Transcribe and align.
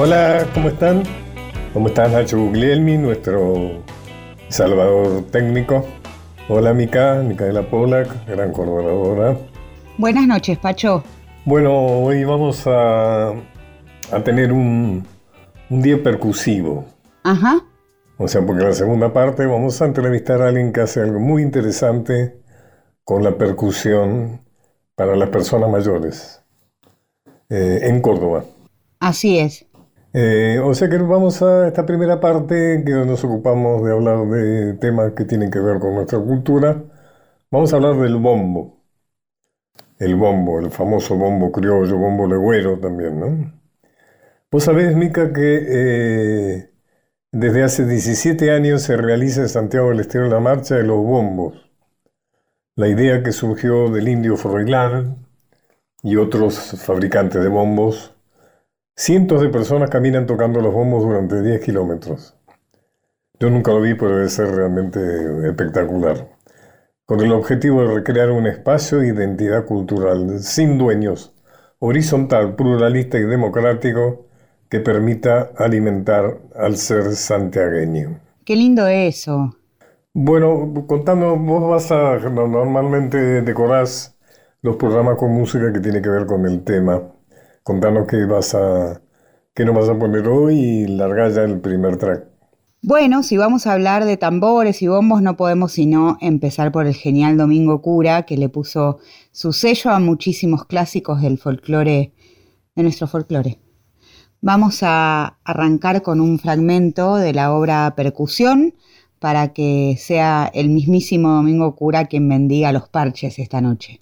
Hola, 0.00 0.46
¿cómo 0.54 0.68
están? 0.68 1.02
¿Cómo 1.74 1.88
estás 1.88 2.12
Nacho 2.12 2.38
Guglielmi, 2.38 2.96
nuestro 2.98 3.82
salvador 4.48 5.24
técnico? 5.32 5.84
Hola 6.48 6.72
Mica, 6.72 7.16
Micaela 7.16 7.68
Polak, 7.68 8.24
gran 8.28 8.52
colaboradora. 8.52 9.36
Buenas 9.96 10.28
noches, 10.28 10.56
Pacho. 10.58 11.02
Bueno, 11.44 11.74
hoy 11.74 12.22
vamos 12.22 12.64
a, 12.68 13.30
a 13.30 14.22
tener 14.22 14.52
un, 14.52 15.04
un 15.68 15.82
día 15.82 16.00
percusivo. 16.00 16.84
Ajá. 17.24 17.58
O 18.18 18.28
sea, 18.28 18.46
porque 18.46 18.62
en 18.62 18.68
la 18.68 18.74
segunda 18.76 19.12
parte 19.12 19.46
vamos 19.46 19.82
a 19.82 19.86
entrevistar 19.86 20.42
a 20.42 20.48
alguien 20.48 20.72
que 20.72 20.80
hace 20.80 21.00
algo 21.00 21.18
muy 21.18 21.42
interesante 21.42 22.40
con 23.02 23.24
la 23.24 23.36
percusión 23.36 24.42
para 24.94 25.16
las 25.16 25.30
personas 25.30 25.68
mayores 25.68 26.40
eh, 27.50 27.80
en 27.82 28.00
Córdoba. 28.00 28.44
Así 29.00 29.40
es. 29.40 29.64
Eh, 30.12 30.58
o 30.64 30.72
sea 30.74 30.88
que 30.88 30.96
vamos 30.98 31.42
a 31.42 31.68
esta 31.68 31.84
primera 31.84 32.18
parte 32.20 32.82
que 32.84 32.92
nos 32.92 33.22
ocupamos 33.24 33.84
de 33.84 33.92
hablar 33.92 34.26
de 34.28 34.74
temas 34.74 35.12
que 35.12 35.24
tienen 35.24 35.50
que 35.50 35.60
ver 35.60 35.78
con 35.78 35.94
nuestra 35.94 36.18
cultura. 36.18 36.82
Vamos 37.50 37.72
a 37.72 37.76
hablar 37.76 37.96
del 37.98 38.16
bombo. 38.16 38.78
El 39.98 40.16
bombo, 40.16 40.60
el 40.60 40.70
famoso 40.70 41.16
bombo 41.16 41.52
criollo, 41.52 41.98
bombo 41.98 42.26
legüero 42.26 42.78
también, 42.78 43.20
¿no? 43.20 43.52
Vos 44.50 44.64
sabés, 44.64 44.96
Mica, 44.96 45.32
que 45.32 45.58
eh, 45.68 46.70
desde 47.32 47.62
hace 47.64 47.86
17 47.86 48.50
años 48.50 48.82
se 48.82 48.96
realiza 48.96 49.42
en 49.42 49.48
Santiago 49.48 49.90
del 49.90 50.00
Estero 50.00 50.28
la 50.28 50.40
marcha 50.40 50.76
de 50.76 50.84
los 50.84 50.98
bombos. 50.98 51.70
La 52.76 52.88
idea 52.88 53.22
que 53.22 53.32
surgió 53.32 53.90
del 53.90 54.08
indio 54.08 54.36
Froilán 54.36 55.26
y 56.02 56.16
otros 56.16 56.80
fabricantes 56.82 57.42
de 57.42 57.48
bombos 57.48 58.17
Cientos 59.00 59.40
de 59.40 59.48
personas 59.48 59.90
caminan 59.90 60.26
tocando 60.26 60.60
los 60.60 60.74
bombos 60.74 61.04
durante 61.04 61.40
10 61.40 61.64
kilómetros. 61.64 62.36
Yo 63.38 63.48
nunca 63.48 63.70
lo 63.70 63.80
vi, 63.80 63.94
pero 63.94 64.16
debe 64.16 64.28
ser 64.28 64.50
realmente 64.50 64.98
espectacular. 65.46 66.36
Con 67.06 67.20
el 67.20 67.30
objetivo 67.30 67.82
de 67.82 67.94
recrear 67.94 68.32
un 68.32 68.48
espacio 68.48 68.98
de 68.98 69.06
identidad 69.06 69.66
cultural 69.66 70.40
sin 70.40 70.78
dueños, 70.78 71.32
horizontal, 71.78 72.56
pluralista 72.56 73.18
y 73.18 73.22
democrático 73.22 74.26
que 74.68 74.80
permita 74.80 75.52
alimentar 75.56 76.38
al 76.56 76.76
ser 76.76 77.14
santiagueño. 77.14 78.18
Qué 78.44 78.56
lindo 78.56 78.88
eso. 78.88 79.54
Bueno, 80.12 80.74
contando, 80.88 81.36
vos 81.36 81.70
vas 81.70 81.92
a, 81.92 82.18
normalmente 82.18 83.42
decorás 83.42 84.18
los 84.60 84.74
programas 84.74 85.16
con 85.18 85.30
música 85.30 85.72
que 85.72 85.78
tiene 85.78 86.02
que 86.02 86.08
ver 86.08 86.26
con 86.26 86.44
el 86.46 86.64
tema. 86.64 87.00
Contanos 87.68 88.06
qué 88.06 88.24
vas 88.24 88.54
a, 88.54 89.02
qué 89.52 89.62
nos 89.66 89.74
vas 89.74 89.90
a 89.90 89.98
poner 89.98 90.26
hoy 90.26 90.58
y 90.58 90.86
larga 90.86 91.28
ya 91.28 91.42
el 91.42 91.60
primer 91.60 91.98
track. 91.98 92.24
Bueno, 92.80 93.22
si 93.22 93.36
vamos 93.36 93.66
a 93.66 93.74
hablar 93.74 94.06
de 94.06 94.16
tambores 94.16 94.80
y 94.80 94.86
bombos, 94.86 95.20
no 95.20 95.36
podemos 95.36 95.72
sino 95.72 96.16
empezar 96.22 96.72
por 96.72 96.86
el 96.86 96.94
genial 96.94 97.36
Domingo 97.36 97.82
Cura, 97.82 98.22
que 98.22 98.38
le 98.38 98.48
puso 98.48 99.00
su 99.32 99.52
sello 99.52 99.90
a 99.90 100.00
muchísimos 100.00 100.64
clásicos 100.64 101.20
del 101.20 101.36
folclore, 101.36 102.14
de 102.74 102.82
nuestro 102.82 103.06
folclore. 103.06 103.58
Vamos 104.40 104.78
a 104.82 105.36
arrancar 105.44 106.00
con 106.00 106.22
un 106.22 106.38
fragmento 106.38 107.16
de 107.16 107.34
la 107.34 107.52
obra 107.52 107.92
Percusión 107.94 108.76
para 109.18 109.52
que 109.52 109.96
sea 109.98 110.50
el 110.54 110.70
mismísimo 110.70 111.34
Domingo 111.34 111.76
Cura 111.76 112.06
quien 112.06 112.30
bendiga 112.30 112.72
los 112.72 112.88
parches 112.88 113.38
esta 113.38 113.60
noche. 113.60 114.00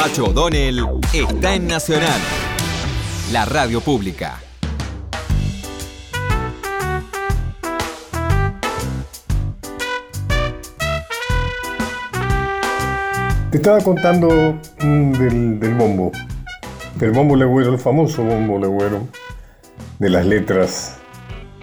Pacho 0.00 0.24
O'Donnell 0.24 0.82
está 1.12 1.54
en 1.54 1.68
Nacional, 1.68 2.18
la 3.32 3.44
radio 3.44 3.82
pública. 3.82 4.40
Te 13.50 13.58
estaba 13.58 13.78
contando 13.82 14.58
mm, 14.80 15.12
del, 15.58 15.74
bombo, 15.74 16.12
del 16.94 17.10
bombo 17.10 17.36
legüero, 17.36 17.70
el 17.70 17.78
famoso 17.78 18.24
bombo 18.24 18.58
legüero, 18.58 19.06
de 19.98 20.08
las 20.08 20.24
letras 20.24 20.96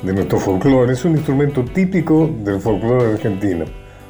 de 0.04 0.14
nuestro 0.14 0.40
folclore. 0.40 0.94
Es 0.94 1.04
un 1.06 1.14
instrumento 1.14 1.66
típico 1.66 2.30
del 2.44 2.62
folclore 2.62 3.14
argentino, 3.14 3.66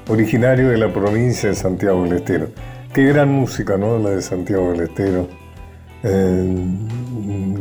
originario 0.09 0.67
de 0.67 0.77
la 0.79 0.91
provincia 0.91 1.47
de 1.47 1.55
Santiago 1.55 2.03
del 2.03 2.17
Estero. 2.17 2.49
Qué 2.97 3.03
gran 3.03 3.29
música, 3.29 3.77
¿no? 3.77 3.99
La 3.99 4.09
de 4.09 4.23
Santiago 4.23 4.71
del 4.71 4.89
Estero. 4.89 5.27
Eh, 6.01 6.77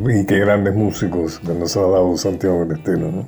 y 0.08 0.24
qué 0.24 0.38
grandes 0.38 0.74
músicos 0.74 1.40
que 1.40 1.52
nos 1.52 1.76
ha 1.76 1.82
dado 1.82 2.16
Santiago 2.16 2.64
del 2.64 2.78
Estero, 2.78 3.12
¿no? 3.12 3.26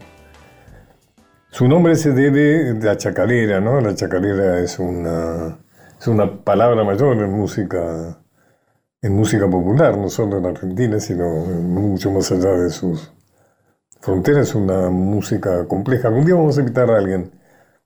Su 1.50 1.68
nombre 1.68 1.96
se 1.96 2.12
debe 2.12 2.70
a 2.70 2.72
la 2.82 2.96
chacarera, 2.96 3.60
¿no? 3.60 3.78
La 3.82 3.94
chacarera 3.94 4.58
es 4.60 4.78
una 4.78 5.58
es 6.00 6.08
una 6.08 6.42
palabra 6.42 6.82
mayor 6.82 7.18
en 7.18 7.30
música, 7.30 8.18
en 9.02 9.14
música 9.14 9.46
popular, 9.46 9.98
no 9.98 10.08
solo 10.08 10.38
en 10.38 10.46
Argentina, 10.46 10.98
sino 11.00 11.28
mucho 11.44 12.10
más 12.10 12.32
allá 12.32 12.52
de 12.52 12.70
sus 12.70 13.12
fronteras. 14.00 14.48
Es 14.48 14.54
una 14.54 14.88
música 14.88 15.68
compleja. 15.68 16.08
Algún 16.08 16.24
día 16.24 16.36
vamos 16.36 16.56
a 16.56 16.60
invitar 16.60 16.90
a 16.90 16.96
alguien 16.96 17.32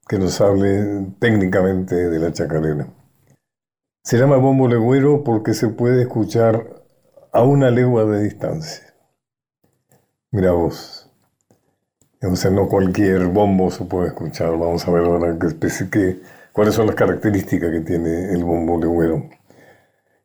que 0.07 0.17
nos 0.17 0.41
hable 0.41 1.09
técnicamente 1.19 1.97
de 1.97 2.19
la 2.21 2.33
chacarera. 2.33 2.87
Se 4.05 4.19
llama 4.19 4.37
bombo 4.37 4.67
legüero 4.67 5.23
porque 5.23 5.55
se 5.55 5.69
puede 5.69 6.03
escuchar 6.03 6.83
a 7.33 7.45
una 7.45 7.71
legua 7.71 8.05
de 8.05 8.25
distancia. 8.25 8.95
Mira 10.33 10.51
vos. 10.51 11.09
O 12.21 12.35
sea, 12.35 12.51
no 12.51 12.67
cualquier 12.67 13.27
bombo 13.29 13.71
se 13.71 13.85
puede 13.85 14.09
escuchar. 14.09 14.51
Vamos 14.59 14.87
a 14.89 14.91
ver 14.91 15.05
ahora 15.05 15.39
qué 15.39 15.89
que 15.89 16.21
cuáles 16.53 16.75
son 16.75 16.89
las 16.89 16.97
características 16.97 17.71
que 17.71 17.81
tiene 17.81 18.33
el 18.33 18.43
bombo 18.43 18.77
legüero. 18.77 19.31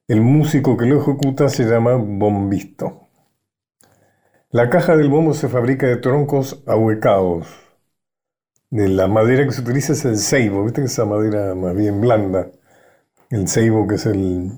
El 0.08 0.22
músico 0.22 0.76
que 0.76 0.88
lo 0.88 1.00
ejecuta 1.00 1.48
se 1.48 1.66
llama 1.66 1.94
bombisto. 1.98 3.08
La 4.50 4.72
caja 4.72 4.98
del 4.98 5.10
bombo 5.10 5.36
se 5.36 5.50
fabrica 5.50 5.86
de 5.86 5.98
troncos 5.98 6.64
ahuecados. 6.66 7.48
De 8.72 8.90
la 8.90 9.08
madera 9.08 9.46
que 9.46 9.52
se 9.52 9.62
utiliza 9.62 9.94
es 9.94 10.04
el 10.04 10.18
ceibo, 10.18 10.64
viste 10.64 10.82
que 10.82 10.88
esa 10.88 11.06
madera 11.06 11.54
más 11.54 11.76
bien 11.76 12.02
blanda. 12.02 12.50
El 13.30 13.48
ceibo 13.48 13.88
que 13.88 13.96
es 13.96 14.06
el, 14.06 14.52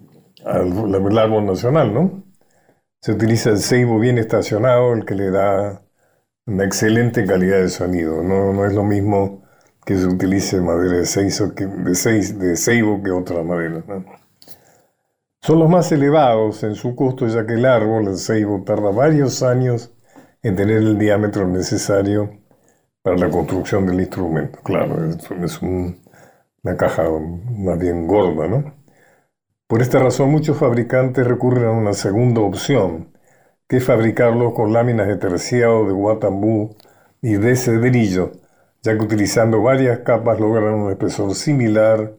el 0.45 1.17
árbol 1.17 1.45
nacional, 1.45 1.93
¿no? 1.93 2.23
Se 3.01 3.13
utiliza 3.13 3.49
el 3.51 3.59
ceibo 3.59 3.99
bien 3.99 4.17
estacionado, 4.17 4.93
el 4.93 5.05
que 5.05 5.15
le 5.15 5.31
da 5.31 5.81
una 6.45 6.65
excelente 6.65 7.25
calidad 7.25 7.59
de 7.59 7.69
sonido. 7.69 8.23
No, 8.23 8.53
no 8.53 8.65
es 8.65 8.73
lo 8.73 8.83
mismo 8.83 9.43
que 9.85 9.95
se 9.97 10.05
utilice 10.05 10.59
madera 10.61 10.97
de, 10.97 11.05
ceibo 11.05 11.55
que, 11.55 11.65
de, 11.65 11.95
seis, 11.95 12.37
de 12.37 12.55
ceibo 12.57 13.01
que 13.01 13.11
otra 13.11 13.43
madera. 13.43 13.83
Son 15.41 15.59
los 15.59 15.69
más 15.69 15.91
elevados 15.91 16.63
en 16.63 16.75
su 16.75 16.95
costo, 16.95 17.25
ya 17.27 17.45
que 17.45 17.53
el 17.53 17.65
árbol, 17.65 18.07
el 18.07 18.17
ceibo, 18.17 18.63
tarda 18.63 18.91
varios 18.91 19.41
años 19.41 19.95
en 20.43 20.55
tener 20.55 20.77
el 20.77 20.97
diámetro 20.97 21.47
necesario 21.47 22.39
para 23.01 23.17
la 23.17 23.29
construcción 23.29 23.85
del 23.85 24.01
instrumento. 24.01 24.59
Claro, 24.63 25.05
es, 25.05 25.59
una 26.63 26.77
caja 26.77 27.03
más 27.57 27.79
bien 27.79 28.07
gorda, 28.07 28.47
¿no? 28.47 28.73
Por 29.67 29.81
esta 29.81 29.99
razón, 29.99 30.31
muchos 30.31 30.57
fabricantes 30.57 31.27
recurren 31.27 31.65
a 31.65 31.71
una 31.71 31.93
segunda 31.93 32.41
opción, 32.41 33.13
que 33.67 33.77
es 33.77 33.83
fabricarlo 33.83 34.53
con 34.53 34.73
láminas 34.73 35.07
de 35.07 35.17
terciado, 35.17 35.85
de 35.85 35.91
guatambú 35.91 36.75
y 37.21 37.33
de 37.33 37.55
cedrillo, 37.55 38.31
ya 38.81 38.97
que 38.97 39.03
utilizando 39.03 39.61
varias 39.61 39.99
capas 39.99 40.39
logran 40.39 40.73
un 40.73 40.91
espesor 40.91 41.35
similar 41.35 42.13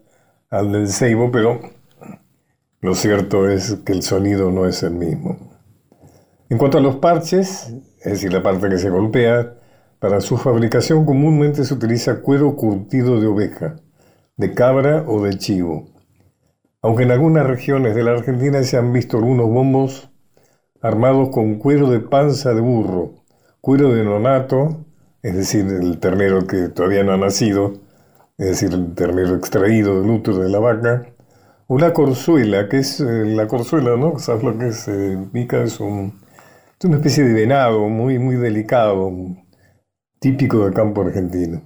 al 0.49 0.73
del 0.73 0.89
ceibo, 0.89 1.31
pero 1.33 1.61
lo 2.81 2.95
cierto 2.95 3.49
es 3.49 3.75
que 3.85 3.93
el 3.93 4.03
sonido 4.03 4.51
no 4.51 4.67
es 4.67 4.83
el 4.83 4.93
mismo. 4.93 5.37
En 6.49 6.57
cuanto 6.57 6.79
a 6.79 6.81
los 6.81 6.97
parches, 6.97 7.73
es 7.99 8.13
decir, 8.13 8.33
la 8.33 8.43
parte 8.43 8.69
que 8.69 8.79
se 8.79 8.91
golpea, 8.91 9.55
para 9.99 10.21
su 10.21 10.39
fabricación 10.39 11.05
comúnmente 11.05 11.65
se 11.65 11.75
utiliza 11.75 12.23
cuero 12.23 12.57
curtido 12.57 13.21
de 13.21 13.27
oveja, 13.27 13.77
de 14.41 14.55
cabra 14.55 15.05
o 15.07 15.23
de 15.23 15.37
chivo. 15.39 15.89
Aunque 16.83 17.03
en 17.05 17.11
algunas 17.11 17.47
regiones 17.47 17.95
de 17.95 18.03
la 18.03 18.13
Argentina 18.13 18.63
se 18.63 18.77
han 18.79 18.93
visto 18.93 19.19
algunos 19.19 19.49
bombos 19.49 20.11
armados 20.83 21.29
con 21.31 21.57
cuero 21.57 21.91
de 21.91 22.01
panza 22.01 22.55
de 22.55 22.61
burro, 22.61 23.15
cuero 23.61 23.93
de 23.93 24.03
nonato 24.03 24.87
es 25.23 25.37
decir, 25.37 25.67
el 25.67 25.99
ternero 25.99 26.47
que 26.47 26.69
todavía 26.69 27.05
no 27.05 27.13
ha 27.13 27.19
nacido, 27.19 27.75
es 28.39 28.47
decir, 28.47 28.73
el 28.73 28.95
ternero 28.95 29.35
extraído 29.35 30.01
del 30.01 30.11
útero 30.11 30.39
de 30.39 30.49
la 30.49 30.59
vaca, 30.59 31.07
una 31.69 31.93
corzuela, 31.93 32.69
que 32.69 32.79
es 32.79 33.01
eh, 33.01 33.25
la 33.27 33.47
corzuela, 33.47 33.97
¿no? 33.97 34.19
¿Sabes 34.19 34.43
lo 34.43 34.59
que 34.59 34.69
es? 34.69 34.89
Eh, 34.89 35.19
mica 35.33 35.63
es, 35.63 35.79
un, 35.79 36.21
es 36.79 36.85
una 36.85 36.97
especie 36.97 37.25
de 37.25 37.35
venado 37.35 37.89
muy, 37.89 38.19
muy 38.19 38.37
delicado, 38.37 39.13
típico 40.19 40.65
del 40.65 40.75
campo 40.75 41.03
argentino. 41.03 41.61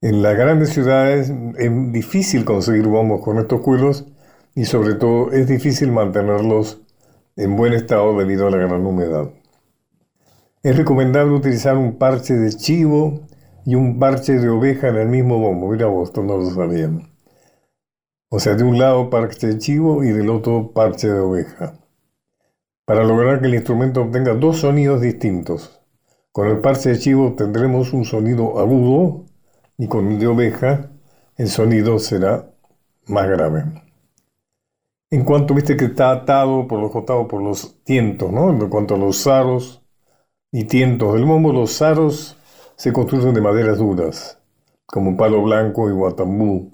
En 0.00 0.22
las 0.22 0.36
grandes 0.36 0.68
ciudades 0.68 1.32
es 1.56 1.92
difícil 1.92 2.44
conseguir 2.44 2.86
bombos 2.86 3.20
con 3.20 3.38
estos 3.38 3.60
cueros 3.62 4.06
y 4.54 4.64
sobre 4.64 4.94
todo 4.94 5.32
es 5.32 5.48
difícil 5.48 5.90
mantenerlos 5.90 6.80
en 7.34 7.56
buen 7.56 7.72
estado 7.72 8.16
debido 8.16 8.46
a 8.46 8.50
la 8.52 8.58
gran 8.58 8.86
humedad. 8.86 9.30
Es 10.62 10.76
recomendable 10.76 11.34
utilizar 11.34 11.76
un 11.76 11.98
parche 11.98 12.34
de 12.34 12.52
chivo 12.52 13.26
y 13.64 13.74
un 13.74 13.98
parche 13.98 14.34
de 14.34 14.48
oveja 14.48 14.86
en 14.86 14.98
el 14.98 15.08
mismo 15.08 15.40
bombo. 15.40 15.68
Mira 15.68 15.86
vos, 15.86 16.16
no 16.16 16.36
lo 16.36 16.48
sabían. 16.50 17.10
O 18.28 18.38
sea, 18.38 18.54
de 18.54 18.62
un 18.62 18.78
lado 18.78 19.10
parche 19.10 19.48
de 19.48 19.58
chivo 19.58 20.04
y 20.04 20.10
del 20.10 20.30
otro 20.30 20.70
parche 20.74 21.08
de 21.08 21.18
oveja. 21.18 21.74
Para 22.84 23.02
lograr 23.02 23.40
que 23.40 23.48
el 23.48 23.54
instrumento 23.54 24.02
obtenga 24.02 24.34
dos 24.34 24.58
sonidos 24.58 25.00
distintos. 25.00 25.80
Con 26.30 26.46
el 26.46 26.58
parche 26.58 26.90
de 26.90 26.98
chivo 27.00 27.34
tendremos 27.34 27.92
un 27.92 28.04
sonido 28.04 28.60
agudo 28.60 29.27
y 29.78 29.86
con 29.86 30.10
el 30.10 30.18
de 30.18 30.26
oveja 30.26 30.90
el 31.36 31.48
sonido 31.48 31.98
será 31.98 32.50
más 33.06 33.28
grave. 33.28 33.64
En 35.10 35.24
cuanto 35.24 35.54
viste 35.54 35.76
que 35.76 35.86
está 35.86 36.10
atado 36.10 36.66
por 36.66 36.80
los 36.80 36.90
costados 36.90 37.26
por 37.28 37.40
los 37.42 37.82
tientos, 37.84 38.30
¿no? 38.30 38.50
En 38.50 38.68
cuanto 38.68 38.96
a 38.96 38.98
los 38.98 39.26
aros, 39.26 39.82
y 40.50 40.64
tientos 40.64 41.14
del 41.14 41.24
bombo, 41.24 41.52
los 41.52 41.80
aros 41.82 42.36
se 42.76 42.92
construyen 42.92 43.34
de 43.34 43.40
maderas 43.40 43.78
duras, 43.78 44.38
como 44.86 45.16
palo 45.16 45.42
blanco 45.42 45.88
y 45.88 45.92
guatambú, 45.92 46.70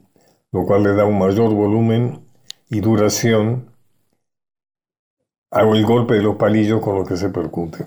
lo 0.53 0.65
cual 0.65 0.85
le 0.85 0.95
da 0.95 1.05
un 1.05 1.19
mayor 1.19 1.53
volumen 1.53 2.25
y 2.71 2.81
duración 2.81 3.71
hago 5.51 5.75
el 5.75 5.85
golpe 5.85 6.15
de 6.15 6.23
los 6.23 6.37
palillos 6.37 6.81
con 6.81 6.97
los 6.97 7.09
que 7.09 7.17
se 7.17 7.31
percute. 7.31 7.87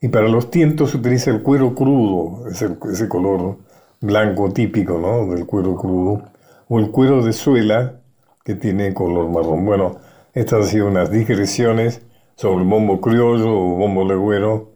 Y 0.00 0.08
para 0.08 0.28
los 0.28 0.50
tientos 0.50 0.90
se 0.90 0.98
utiliza 0.98 1.30
el 1.30 1.42
cuero 1.42 1.74
crudo, 1.74 2.48
ese, 2.48 2.76
ese 2.92 3.08
color 3.08 3.58
blanco 4.02 4.52
típico 4.52 4.98
¿no? 4.98 5.32
del 5.32 5.46
cuero 5.46 5.76
crudo, 5.76 6.22
o 6.68 6.78
el 6.78 6.90
cuero 6.90 7.24
de 7.24 7.32
suela 7.32 8.00
que 8.44 8.54
tiene 8.54 8.92
color 8.92 9.30
marrón. 9.30 9.64
Bueno, 9.64 9.96
estas 10.34 10.64
han 10.64 10.66
sido 10.66 10.88
unas 10.88 11.10
digresiones 11.10 12.02
sobre 12.34 12.62
el 12.62 12.68
bombo 12.68 13.00
criollo 13.00 13.50
o 13.50 13.76
bombo 13.76 14.04
legüero 14.04 14.72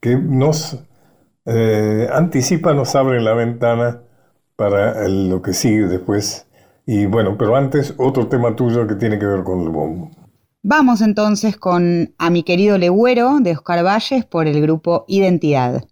que 0.00 0.16
nos 0.16 0.78
eh, 1.46 2.08
anticipa, 2.12 2.74
nos 2.74 2.94
abre 2.94 3.20
la 3.20 3.34
ventana 3.34 4.02
para 4.56 5.08
lo 5.08 5.40
que 5.42 5.52
sigue 5.52 5.86
después. 5.86 6.46
Y 6.86 7.06
bueno, 7.06 7.36
pero 7.38 7.56
antes 7.56 7.94
otro 7.96 8.26
tema 8.26 8.54
tuyo 8.56 8.86
que 8.86 8.94
tiene 8.94 9.18
que 9.18 9.26
ver 9.26 9.42
con 9.44 9.60
el 9.62 9.68
bombo. 9.70 10.10
Vamos 10.62 11.02
entonces 11.02 11.56
con 11.56 12.14
A 12.18 12.30
mi 12.30 12.42
querido 12.42 12.78
legüero 12.78 13.38
de 13.40 13.52
Oscar 13.52 13.84
Valles 13.84 14.24
por 14.24 14.46
el 14.46 14.60
grupo 14.62 15.04
Identidad. 15.08 15.84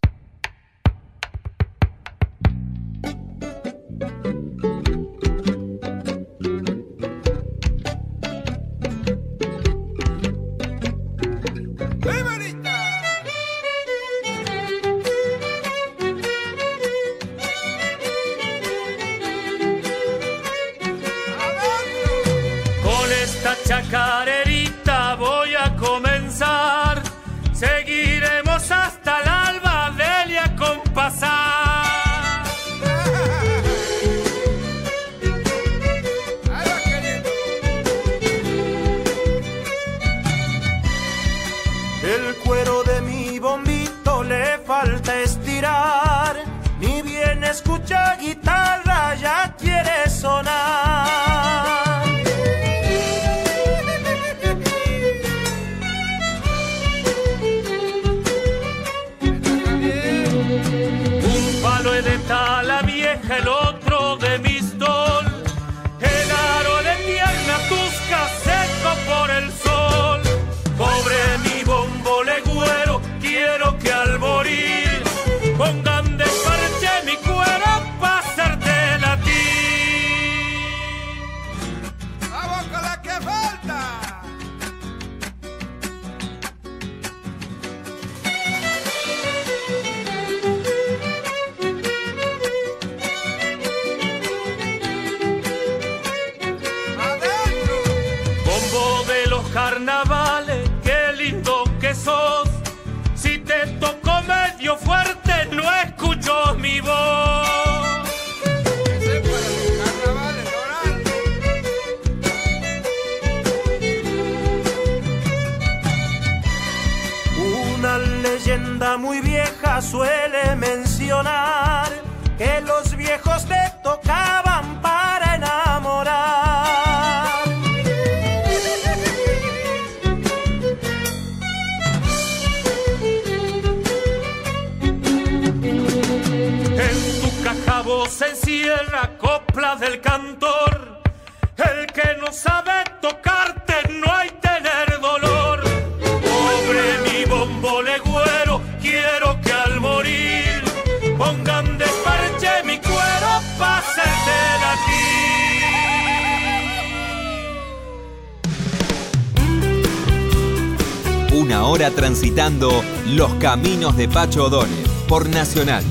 Caminos 163.55 163.95
de 163.99 164.09
Pacho 164.09 164.47
O'Donnell 164.47 164.89
por 165.07 165.29
Nacional. 165.29 165.85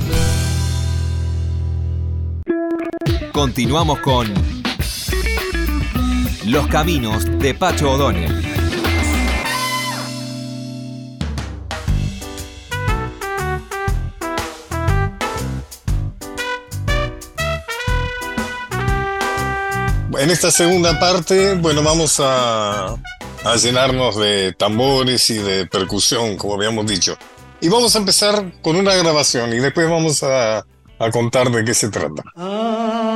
Continuamos 3.31 3.99
con 3.99 4.33
Los 6.47 6.65
Caminos 6.69 7.23
de 7.37 7.53
Pacho 7.53 7.91
O'Donnell. 7.91 8.33
en 20.17 20.29
esta 20.31 20.49
segunda 20.49 20.99
parte, 20.99 21.53
bueno, 21.53 21.83
vamos 21.83 22.19
a, 22.23 22.95
llenarnos 23.61 24.17
de 24.17 24.53
tambores 24.53 25.29
y 25.29 25.37
de 25.37 25.67
percusión, 25.67 26.37
como 26.37 26.55
habíamos 26.55 26.87
dicho 26.87 27.19
y 27.61 27.69
vamos 27.69 27.95
a 27.95 27.99
empezar 27.99 28.51
con 28.61 28.75
una 28.75 28.95
grabación 28.95 29.53
y 29.53 29.59
después 29.59 29.89
vamos 29.89 30.23
a, 30.23 30.65
a 30.99 31.11
contar 31.11 31.49
de 31.51 31.63
qué 31.63 31.73
se 31.73 31.89
trata. 31.89 32.23
Ah, 32.35 33.11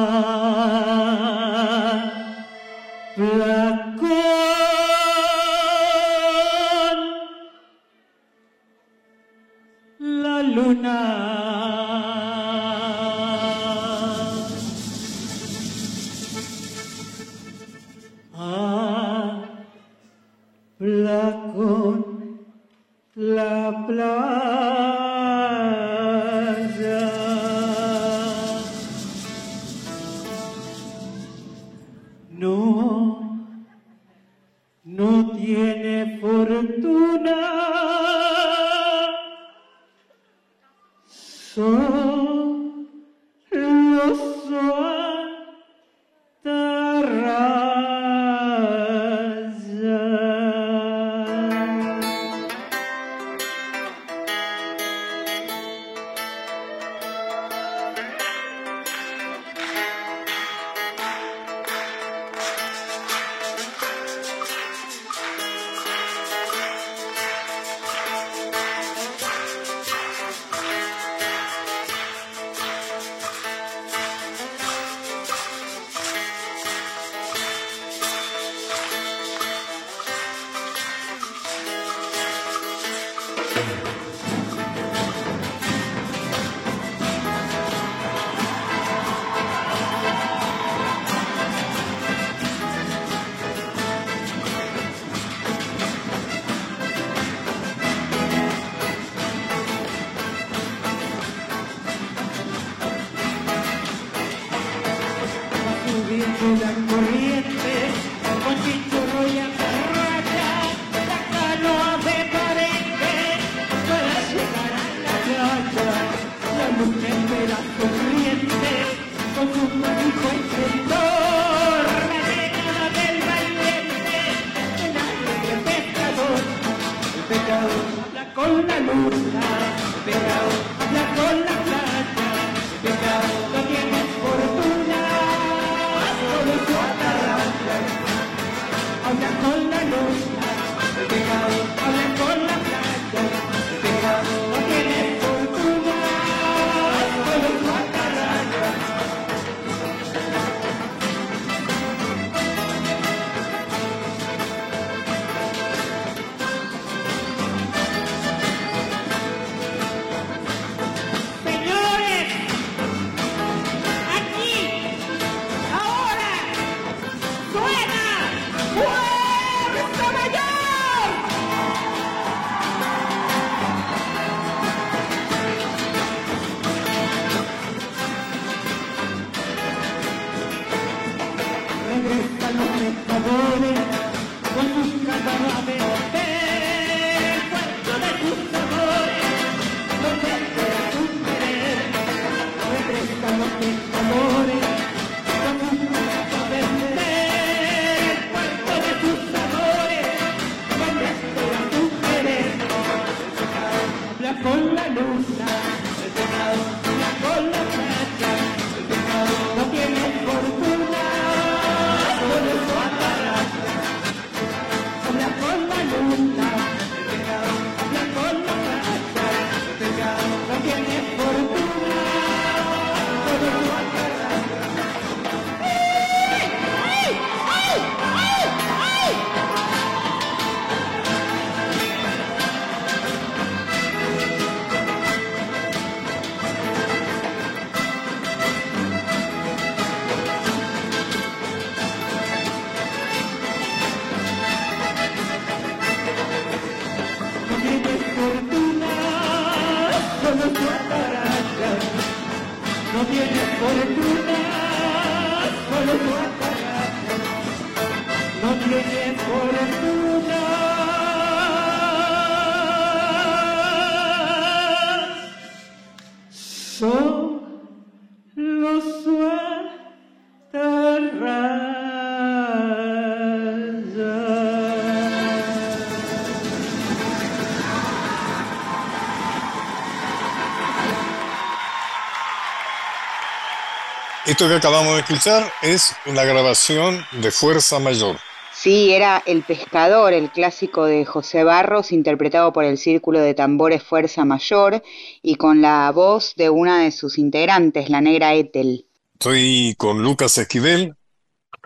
Esto 284.36 284.50
que 284.50 284.56
acabamos 284.56 284.96
de 284.96 285.00
escuchar 285.00 285.50
es 285.62 285.96
una 286.08 286.26
grabación 286.26 287.06
de 287.22 287.32
Fuerza 287.32 287.80
Mayor. 287.80 288.18
Sí, 288.54 288.92
era 288.92 289.24
El 289.26 289.44
Pescador, 289.44 290.12
el 290.12 290.30
clásico 290.30 290.84
de 290.84 291.06
José 291.06 291.46
Barros, 291.46 291.94
interpretado 291.94 292.52
por 292.52 292.66
el 292.66 292.78
Círculo 292.78 293.22
de 293.22 293.34
Tambores 293.34 293.82
Fuerza 293.82 294.26
Mayor 294.26 294.84
y 295.22 295.36
con 295.36 295.62
la 295.62 295.90
voz 295.94 296.34
de 296.36 296.50
una 296.50 296.84
de 296.84 296.92
sus 296.92 297.18
integrantes, 297.18 297.90
la 297.90 298.02
negra 298.02 298.34
Ethel. 298.34 298.86
Estoy 299.14 299.74
con 299.78 300.04
Lucas 300.04 300.38
Esquivel, 300.38 300.96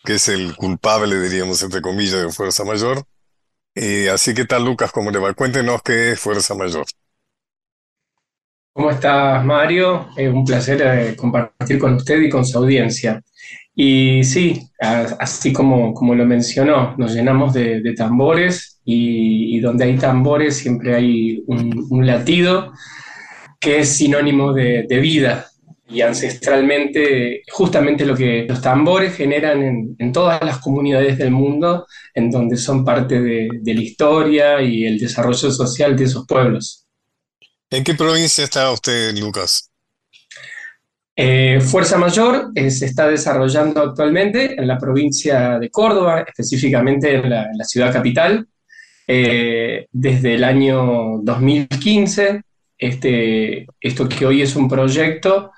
que 0.05 0.13
es 0.13 0.27
el 0.27 0.55
culpable, 0.55 1.19
diríamos, 1.19 1.63
entre 1.63 1.82
comillas, 1.82 2.21
de 2.21 2.32
Fuerza 2.32 2.65
Mayor. 2.65 3.03
Eh, 3.73 4.12
así 4.12 4.36
que 4.36 4.45
tal, 4.45 4.63
Lucas, 4.63 4.91
¿cómo 4.91 5.10
le 5.10 5.17
va? 5.17 5.34
Cuéntenos 5.34 5.82
qué 5.82 6.12
es 6.12 6.19
Fuerza 6.19 6.53
Mayor. 6.53 6.86
¿Cómo 8.79 8.91
estás, 8.91 9.43
Mario? 9.43 10.07
Es 10.15 10.31
un 10.33 10.45
placer 10.45 10.81
eh, 10.81 11.13
compartir 11.17 11.77
con 11.77 11.95
usted 11.95 12.21
y 12.21 12.29
con 12.29 12.45
su 12.45 12.59
audiencia. 12.59 13.21
Y 13.75 14.23
sí, 14.23 14.57
así 14.79 15.51
como, 15.51 15.93
como 15.93 16.15
lo 16.15 16.25
mencionó, 16.25 16.95
nos 16.97 17.13
llenamos 17.13 17.53
de, 17.53 17.93
tambores 17.97 18.79
y, 18.85 19.59
donde 19.59 19.83
hay 19.83 19.97
tambores 19.97 20.55
siempre 20.55 20.95
hay 20.95 21.43
un, 21.47 22.07
latido 22.07 22.71
que 23.59 23.79
es 23.79 23.89
sinónimo 23.89 24.53
de, 24.53 24.85
vida. 25.01 25.47
Y 25.89 25.99
ancestralmente, 25.99 27.41
justamente 27.51 28.05
lo 28.05 28.15
que 28.15 28.45
los 28.47 28.61
tambores 28.61 29.13
generan 29.13 29.93
en, 29.99 30.13
todas 30.13 30.41
las 30.41 30.59
comunidades 30.59 31.17
del 31.17 31.31
mundo, 31.31 31.85
en 32.13 32.31
donde 32.31 32.55
son 32.55 32.85
parte 32.85 33.19
de 33.19 33.73
la 33.73 33.81
historia 33.81 34.61
y 34.61 34.85
el 34.85 34.97
desarrollo 34.97 35.51
social 35.51 35.97
de 35.97 36.05
esos 36.05 36.25
pueblos. 36.25 36.85
¿En 37.71 37.84
qué 37.84 37.93
provincia 37.93 38.43
está 38.43 38.71
usted, 38.71 39.15
Lucas? 39.15 39.69
Eh, 41.15 41.60
Fuerza 41.62 41.97
Mayor 41.97 42.51
eh, 42.55 42.71
se 42.71 42.86
está 42.86 43.08
desarrollando 43.08 43.82
actualmente 43.82 44.60
en 44.60 44.67
la 44.67 44.77
provincia 44.77 45.60
de 45.60 45.69
Córdoba, 45.69 46.23
específicamente 46.25 47.13
en 47.13 47.29
la, 47.29 47.63
ciudad 47.63 47.91
capital, 47.91 48.47
eh, 49.05 49.86
desde 49.91 50.36
el 50.36 50.45
año 50.45 51.19
2015. 51.21 52.41
Este, 52.77 53.67
esto 53.82 54.08
que 54.08 54.25
hoy 54.25 54.41
es 54.41 54.55
un 54.55 54.69
proyecto 54.69 55.51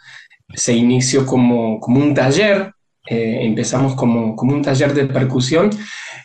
se 0.54 0.74
inició 0.74 1.26
como, 1.26 1.80
como 1.80 2.02
un 2.02 2.14
taller, 2.14 2.74
empezamos 3.06 3.96
como, 3.96 4.36
como 4.36 4.54
un 4.54 4.62
taller 4.62 4.94
de 4.94 5.06
percusión, 5.06 5.70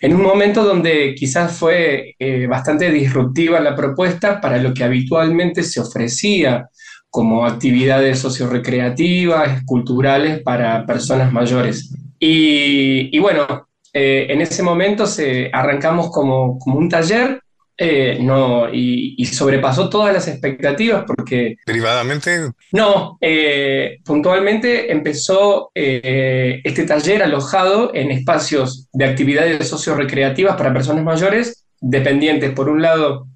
en 0.01 0.15
un 0.15 0.23
momento 0.23 0.65
donde 0.65 1.15
quizás 1.15 1.57
fue 1.57 2.15
eh, 2.19 2.47
bastante 2.47 2.91
disruptiva 2.91 3.61
la 3.61 3.75
propuesta 3.75 4.41
para 4.41 4.59
lo 4.59 4.75
que 4.75 4.85
habitualmente 4.85 5.63
se 5.63 5.81
ofrecía 5.81 6.69
como 7.09 7.47
actividades 7.47 8.19
sociorecreativas, 8.19 9.63
culturales 9.65 10.43
para 10.43 10.85
personas 10.85 11.33
mayores. 11.33 11.95
Y, 12.19 13.19
bueno, 13.19 13.69
eh, 13.93 14.27
en 14.29 14.41
ese 14.41 14.63
momento 14.63 15.07
se, 15.07 15.49
arrancamos 15.53 16.11
como, 16.11 16.59
como 16.59 16.79
un 16.79 16.89
taller 16.89 17.41
eh, 17.79 18.17
no, 18.23 18.73
y, 18.73 19.17
y 19.19 19.27
sobrepasó 19.27 19.91
todas 19.91 20.11
las 20.11 20.29
expectativas 20.29 21.05
porque 21.07 21.57
Privadamente, 21.67 22.51
no, 22.73 23.19
eh, 23.21 23.99
puntualmente 24.03 24.91
empezó 24.91 25.73
eh, 25.75 26.63
este 26.65 26.85
taller 26.85 27.23
alojado 27.23 27.91
en 27.95 28.11
espacios 28.13 28.89
de 28.95 29.05
actividades 29.05 29.69
sociorecreativas 29.69 30.57
para 30.57 30.73
personas 30.73 31.05
mayores, 31.05 31.67
dependientes, 31.79 32.53
por 32.53 32.71
un 32.71 32.81
lado, 32.81 33.27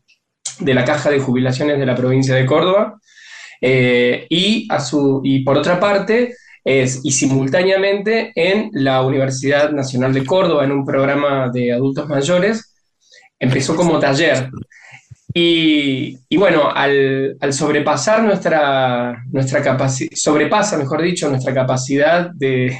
de 0.58 0.72
la 0.72 0.86
Caja 0.86 1.10
de 1.10 1.20
Jubilaciones 1.20 1.78
de 1.78 1.86
la 1.86 1.94
provincia 1.94 2.34
de 2.34 2.46
Córdoba, 2.46 2.98
y, 3.60 4.66
a 4.70 4.80
su, 4.80 5.20
y 5.22 5.44
por 5.44 5.58
otra 5.58 5.78
parte, 5.78 6.34
es, 6.64 7.00
y 7.04 7.12
simultáneamente 7.12 8.32
en 8.34 8.70
la 8.72 9.02
Universidad 9.02 9.70
Nacional 9.70 10.14
de 10.14 10.24
Córdoba, 10.24 10.64
en 10.64 10.72
un 10.72 10.86
programa 10.86 11.50
de 11.52 11.72
adultos 11.72 12.08
mayores, 12.08 12.69
empezó 13.40 13.74
como 13.74 13.98
taller. 13.98 14.50
Y, 15.32 16.18
y 16.28 16.36
bueno, 16.36 16.70
al, 16.70 17.36
al 17.40 17.52
sobrepasar 17.52 18.22
nuestra, 18.22 19.24
nuestra 19.30 19.62
capacidad, 19.62 20.10
sobrepasa, 20.14 20.76
mejor 20.76 21.02
dicho, 21.02 21.28
nuestra 21.28 21.54
capacidad 21.54 22.30
de, 22.34 22.76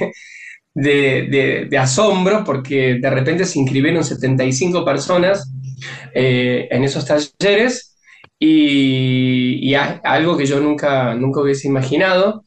de, 0.73 1.77
asombro, 1.77 2.43
porque 2.43 2.95
de 3.01 3.09
repente 3.09 3.45
se 3.45 3.59
inscribieron 3.59 4.03
75 4.03 4.85
personas 4.85 5.51
eh, 6.13 6.67
en 6.69 6.83
esos 6.83 7.05
talleres 7.05 7.97
y, 8.37 9.73
algo 9.75 10.37
que 10.37 10.45
yo 10.45 10.59
nunca, 10.59 11.13
nunca 11.15 11.41
hubiese 11.41 11.67
imaginado. 11.67 12.43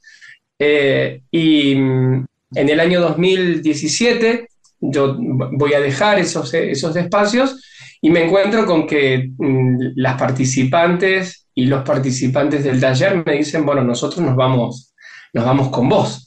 Eh, 0.58 1.22
y 1.30 1.74
mm, 1.74 2.26
en 2.54 2.68
el 2.68 2.78
año 2.78 3.00
2017 3.00 4.48
yo 4.80 5.16
voy 5.18 5.72
a 5.72 5.80
dejar 5.80 6.18
esos, 6.18 6.52
esos 6.54 6.94
espacios 6.94 7.60
y 8.04 8.10
me 8.10 8.24
encuentro 8.24 8.66
con 8.66 8.86
que 8.86 9.30
mm, 9.38 9.78
las 9.96 10.18
participantes 10.20 11.48
y 11.54 11.66
los 11.66 11.82
participantes 11.84 12.64
del 12.64 12.80
taller 12.80 13.22
me 13.24 13.34
dicen, 13.36 13.64
bueno, 13.64 13.82
nosotros 13.82 14.20
nos 14.24 14.36
vamos, 14.36 14.94
nos 15.32 15.44
vamos 15.44 15.68
con 15.70 15.88
vos. 15.88 16.26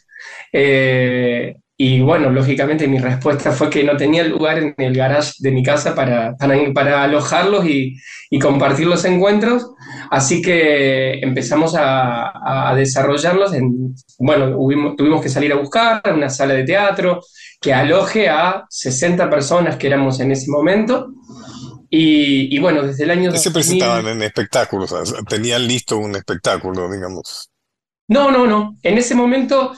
Eh, 0.52 1.56
y 1.80 2.02
bueno, 2.02 2.32
lógicamente 2.32 2.88
mi 2.88 2.98
respuesta 2.98 3.52
fue 3.52 3.70
que 3.70 3.84
no 3.84 3.96
tenía 3.98 4.24
lugar 4.24 4.58
en 4.58 4.74
el 4.78 4.96
garage 4.96 5.34
de 5.40 5.52
mi 5.52 5.62
casa 5.62 5.94
para, 5.94 6.36
para, 6.36 6.56
para 6.74 7.04
alojarlos 7.04 7.68
y, 7.68 7.96
y 8.32 8.40
compartir 8.40 8.88
los 8.88 9.06
encuentros, 9.06 9.70
así 10.10 10.42
que 10.42 11.20
empezamos 11.20 11.76
a, 11.76 12.70
a 12.72 12.76
desarrollarlos. 12.76 13.54
En, 13.54 13.94
bueno, 14.18 14.58
hubimos- 14.58 14.96
tuvimos 14.96 15.22
que 15.22 15.30
salir 15.30 15.52
a 15.54 15.58
buscar 15.58 16.02
una 16.16 16.30
sala 16.30 16.56
de 16.56 16.64
teatro 16.64 17.22
que 17.62 17.74
aloje 17.74 18.30
a 18.30 18.66
60 18.70 19.30
personas 19.30 19.76
que 19.78 19.88
éramos 19.88 20.20
en 20.20 20.32
ese 20.32 20.50
momento. 20.50 21.10
Y, 21.90 22.56
y 22.56 22.60
bueno, 22.60 22.84
desde 22.84 23.06
el 23.06 23.12
año 23.12 23.32
¿qué 23.32 23.38
se 23.38 23.50
2000 23.50 23.54
presentaban 23.54 24.08
en 24.08 24.22
espectáculos? 24.24 24.92
O 24.92 25.06
sea, 25.06 25.22
tenían 25.24 25.68
listo 25.68 25.98
un 25.98 26.16
espectáculo, 26.16 26.92
digamos. 26.92 27.50
No, 28.10 28.32
no, 28.32 28.48
no. 28.48 28.78
En 28.84 28.98
ese 28.98 29.16
momento, 29.16 29.74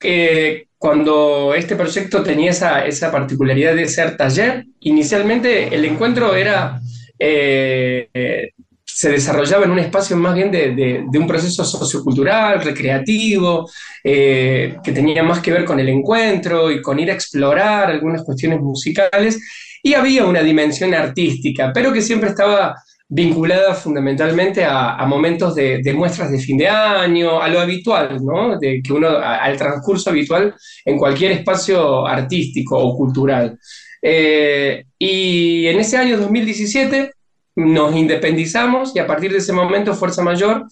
eh, 0.00 0.66
cuando 0.76 1.54
este 1.54 1.76
proyecto 1.76 2.22
tenía 2.22 2.50
esa, 2.50 2.84
esa 2.86 3.10
particularidad 3.10 3.74
de 3.74 3.88
ser 3.88 4.16
taller, 4.16 4.66
inicialmente 4.80 5.74
el 5.74 5.84
encuentro 5.84 6.34
era, 6.34 6.80
eh, 7.18 8.08
eh, 8.12 8.50
se 8.96 9.10
desarrollaba 9.10 9.64
en 9.64 9.72
un 9.72 9.80
espacio 9.80 10.16
más 10.16 10.34
bien 10.34 10.50
de, 10.52 10.72
de- 10.74 11.18
un 11.18 11.26
proceso 11.26 11.64
sociocultural, 11.64 12.60
recreativo, 12.62 13.68
eh, 14.04 14.76
que 14.84 14.92
tenía 14.92 15.22
más 15.24 15.40
que 15.40 15.50
ver 15.52 15.64
con 15.64 15.80
el 15.80 15.88
encuentro 15.88 16.70
y 16.70 16.80
con 16.80 16.98
ir 17.00 17.10
a 17.10 17.14
explorar 17.14 17.90
algunas 17.90 18.22
cuestiones 18.22 18.60
musicales, 18.60 19.40
y 19.82 19.94
había 19.94 20.24
una 20.26 20.42
dimensión 20.42 20.94
artística, 20.94 21.72
pero 21.74 21.92
que 21.92 22.00
siempre 22.02 22.30
estaba 22.30 22.76
vinculada 23.08 23.74
fundamentalmente 23.74 24.64
a, 24.64 25.04
momentos 25.06 25.54
de, 25.54 25.82
de 25.82 25.92
muestras 25.92 26.30
de 26.30 26.38
fin 26.38 26.56
de 26.56 26.68
año, 26.68 27.40
a 27.42 27.48
lo 27.48 27.60
habitual, 27.60 28.24
¿no? 28.24 28.58
De 28.58 28.80
que 28.82 28.92
uno, 28.92 29.08
al 29.18 29.56
transcurso 29.56 30.10
habitual 30.10 30.54
en 30.84 30.98
cualquier 30.98 31.32
espacio 31.32 32.06
artístico 32.06 32.78
o 32.78 32.96
cultural. 32.96 33.58
Eh, 34.00 34.84
y 34.98 35.66
en 35.66 35.80
ese 35.80 35.96
año 35.96 36.16
2017 36.18 37.10
nos 37.56 37.94
independizamos 37.96 38.94
y 38.94 38.98
a 38.98 39.06
partir 39.06 39.32
de 39.32 39.38
ese 39.38 39.52
momento 39.52 39.94
Fuerza 39.94 40.22
Mayor, 40.22 40.66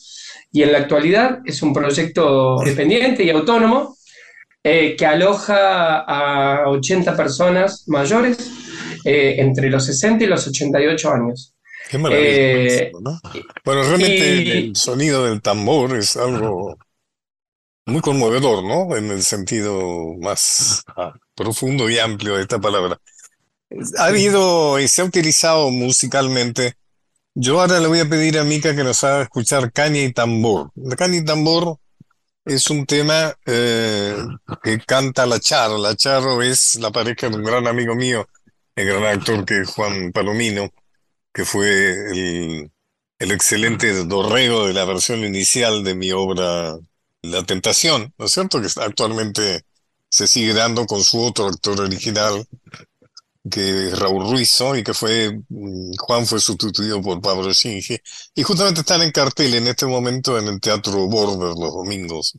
y 0.50 0.62
en 0.62 0.72
la 0.72 0.78
actualidad 0.78 1.38
es 1.44 1.62
un 1.62 1.72
proyecto 1.72 2.58
dependiente 2.64 3.22
y 3.24 3.30
autónomo 3.30 3.96
eh, 4.64 4.94
que 4.96 5.06
aloja 5.06 5.98
a 6.00 6.68
80 6.68 7.16
personas 7.16 7.84
mayores 7.88 8.50
eh, 9.04 9.36
entre 9.38 9.70
los 9.70 9.86
60 9.86 10.24
y 10.24 10.26
los 10.28 10.46
88 10.46 11.10
años. 11.12 11.54
Qué 11.90 11.98
maravilla. 11.98 12.28
Eh, 12.30 12.92
¿no? 13.00 13.18
Bueno, 13.64 13.82
realmente 13.82 14.32
el, 14.32 14.46
y- 14.46 14.50
el 14.68 14.76
sonido 14.76 15.24
del 15.24 15.40
tambor 15.42 15.96
es 15.96 16.16
algo 16.16 16.76
muy 17.86 18.00
conmovedor, 18.00 18.62
¿no? 18.64 18.96
En 18.96 19.10
el 19.10 19.22
sentido 19.22 20.14
más 20.20 20.82
ah, 20.96 21.12
profundo 21.34 21.90
y 21.90 21.98
amplio 21.98 22.36
de 22.36 22.42
esta 22.42 22.60
palabra. 22.60 22.98
Ha 23.98 24.06
habido 24.06 24.78
y 24.78 24.88
se 24.88 25.02
ha 25.02 25.04
utilizado 25.04 25.70
musicalmente. 25.70 26.74
Yo 27.34 27.60
ahora 27.60 27.80
le 27.80 27.88
voy 27.88 28.00
a 28.00 28.08
pedir 28.08 28.38
a 28.38 28.44
Mica 28.44 28.76
que 28.76 28.84
nos 28.84 29.02
haga 29.04 29.22
escuchar 29.22 29.72
Caña 29.72 30.02
y 30.02 30.12
Tambor. 30.12 30.70
La 30.76 30.96
Caña 30.96 31.18
y 31.18 31.24
Tambor 31.24 31.78
es 32.44 32.68
un 32.70 32.86
tema 32.86 33.34
eh, 33.46 34.16
que 34.62 34.78
canta 34.80 35.26
La 35.26 35.40
Charo. 35.40 35.78
La 35.78 35.96
Charo 35.96 36.42
es 36.42 36.76
la 36.76 36.90
pareja 36.90 37.28
de 37.28 37.36
un 37.36 37.44
gran 37.44 37.66
amigo 37.66 37.94
mío, 37.94 38.28
el 38.76 38.86
gran 38.86 39.04
actor 39.04 39.44
que 39.44 39.60
es 39.60 39.70
Juan 39.70 40.12
Palomino, 40.12 40.70
que 41.32 41.44
fue 41.44 41.92
el, 42.12 42.70
el 43.18 43.30
excelente 43.30 43.92
dorrego 44.04 44.66
de 44.66 44.74
la 44.74 44.84
versión 44.84 45.24
inicial 45.24 45.84
de 45.84 45.94
mi 45.94 46.12
obra 46.12 46.76
La 47.22 47.44
Tentación, 47.44 48.12
¿no 48.18 48.26
es 48.26 48.32
cierto? 48.32 48.60
Que 48.60 48.68
actualmente 48.80 49.64
se 50.10 50.26
sigue 50.26 50.52
dando 50.52 50.86
con 50.86 51.02
su 51.02 51.22
otro 51.22 51.46
actor 51.46 51.80
original, 51.80 52.46
que 53.50 53.90
Raúl 53.90 54.30
Ruizo, 54.30 54.76
y 54.76 54.84
que 54.84 54.94
fue, 54.94 55.30
mm, 55.48 55.94
Juan 55.98 56.26
fue 56.26 56.40
sustituido 56.40 57.02
por 57.02 57.20
Pablo 57.20 57.52
Shinge, 57.52 58.02
y 58.34 58.42
justamente 58.42 58.80
están 58.80 59.02
en 59.02 59.12
cartel 59.12 59.54
en 59.54 59.66
este 59.66 59.86
momento 59.86 60.38
en 60.38 60.48
el 60.48 60.60
Teatro 60.60 61.06
Border 61.08 61.54
los 61.58 61.74
domingos 61.74 62.34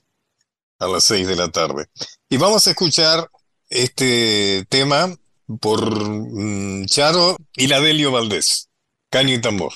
a 0.80 0.88
las 0.88 1.04
seis 1.04 1.28
de 1.28 1.36
la 1.36 1.50
tarde. 1.50 1.88
Y 2.30 2.38
vamos 2.38 2.68
a 2.68 2.72
escuchar 2.72 3.30
este 3.70 4.66
tema 4.70 5.16
por 5.60 5.82
mm, 6.00 6.86
Charo 6.86 7.38
y 7.56 7.68
la 7.68 7.80
Delio 7.82 8.12
Valdés, 8.12 8.70
Caño 9.10 9.34
y 9.34 9.42
Tambor. 9.42 9.74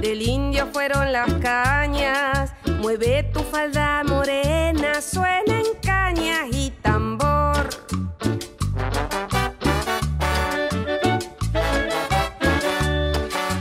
Del 0.00 0.22
indio 0.22 0.68
fueron 0.72 1.12
las 1.12 1.32
cañas. 1.34 2.52
Mueve 2.80 3.24
tu 3.32 3.40
falda 3.40 4.04
morena, 4.04 5.00
suena 5.00 5.58
en 5.58 5.66
cañas 5.82 6.46
y 6.52 6.70
tambor. 6.82 7.68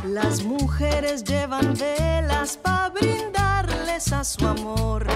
Las 0.03 0.43
mujeres 0.43 1.23
llevan 1.23 1.73
velas 1.73 2.57
para 2.57 2.89
brindarles 2.89 4.13
a 4.13 4.23
su 4.23 4.47
amor, 4.47 5.07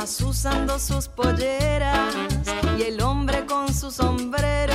asusando 0.00 0.78
sus 0.78 1.08
polleras 1.08 2.14
y 2.78 2.82
el 2.84 3.02
hombre 3.02 3.44
con 3.44 3.72
su 3.74 3.90
sombrero 3.90 4.74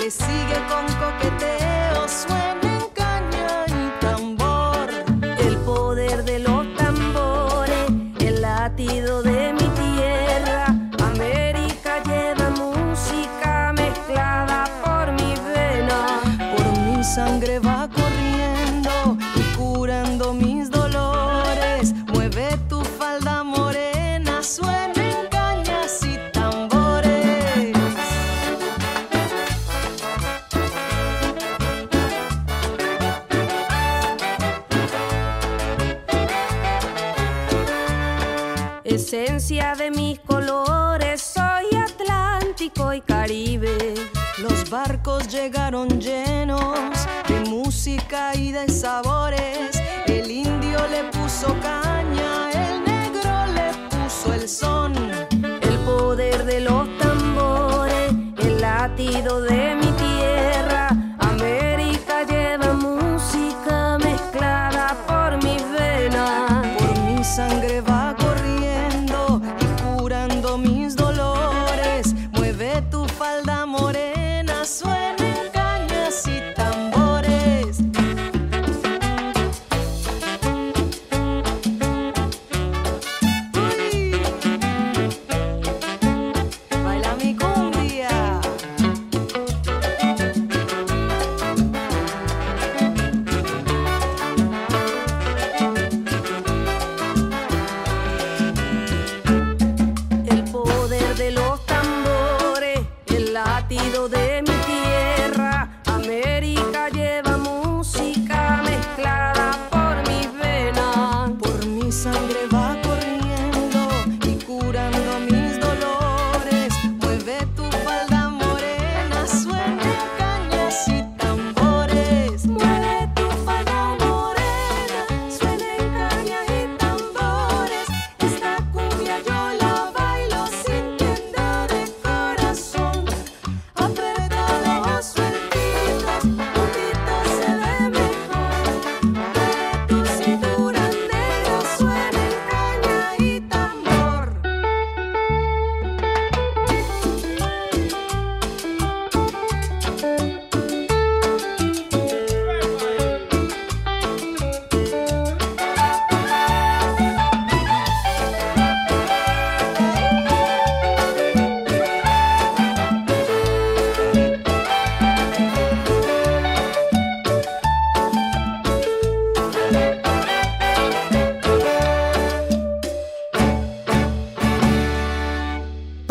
le 0.00 0.10
sigue 0.10 0.58
con 0.68 0.86
coqueteo, 0.98 1.29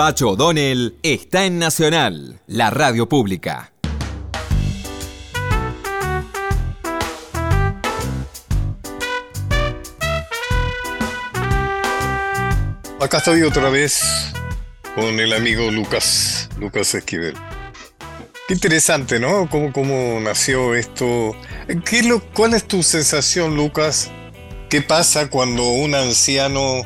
Pacho 0.10 0.30
O'Donnell 0.30 0.96
está 1.04 1.46
en 1.46 1.60
Nacional, 1.60 2.42
la 2.48 2.72
radio 2.72 3.08
pública. 3.08 3.72
Acá 13.00 13.18
estoy 13.20 13.44
otra 13.44 13.70
vez 13.70 14.02
con 14.96 15.20
el 15.20 15.32
amigo 15.32 15.70
Lucas, 15.70 16.50
Lucas 16.58 16.96
Esquivel. 16.96 17.36
Qué 18.48 18.56
interesante, 18.56 19.20
¿no? 19.20 19.48
¿Cómo, 19.48 19.72
cómo 19.72 20.20
nació 20.20 20.74
esto? 20.74 21.36
¿Qué 21.86 22.02
lo, 22.02 22.20
¿Cuál 22.34 22.56
es 22.56 22.68
tu 22.68 22.82
sensación, 22.82 23.56
Lucas? 23.56 24.10
¿Qué 24.72 24.82
pasa 24.82 25.30
cuando 25.30 25.68
un 25.70 25.94
anciano 25.94 26.82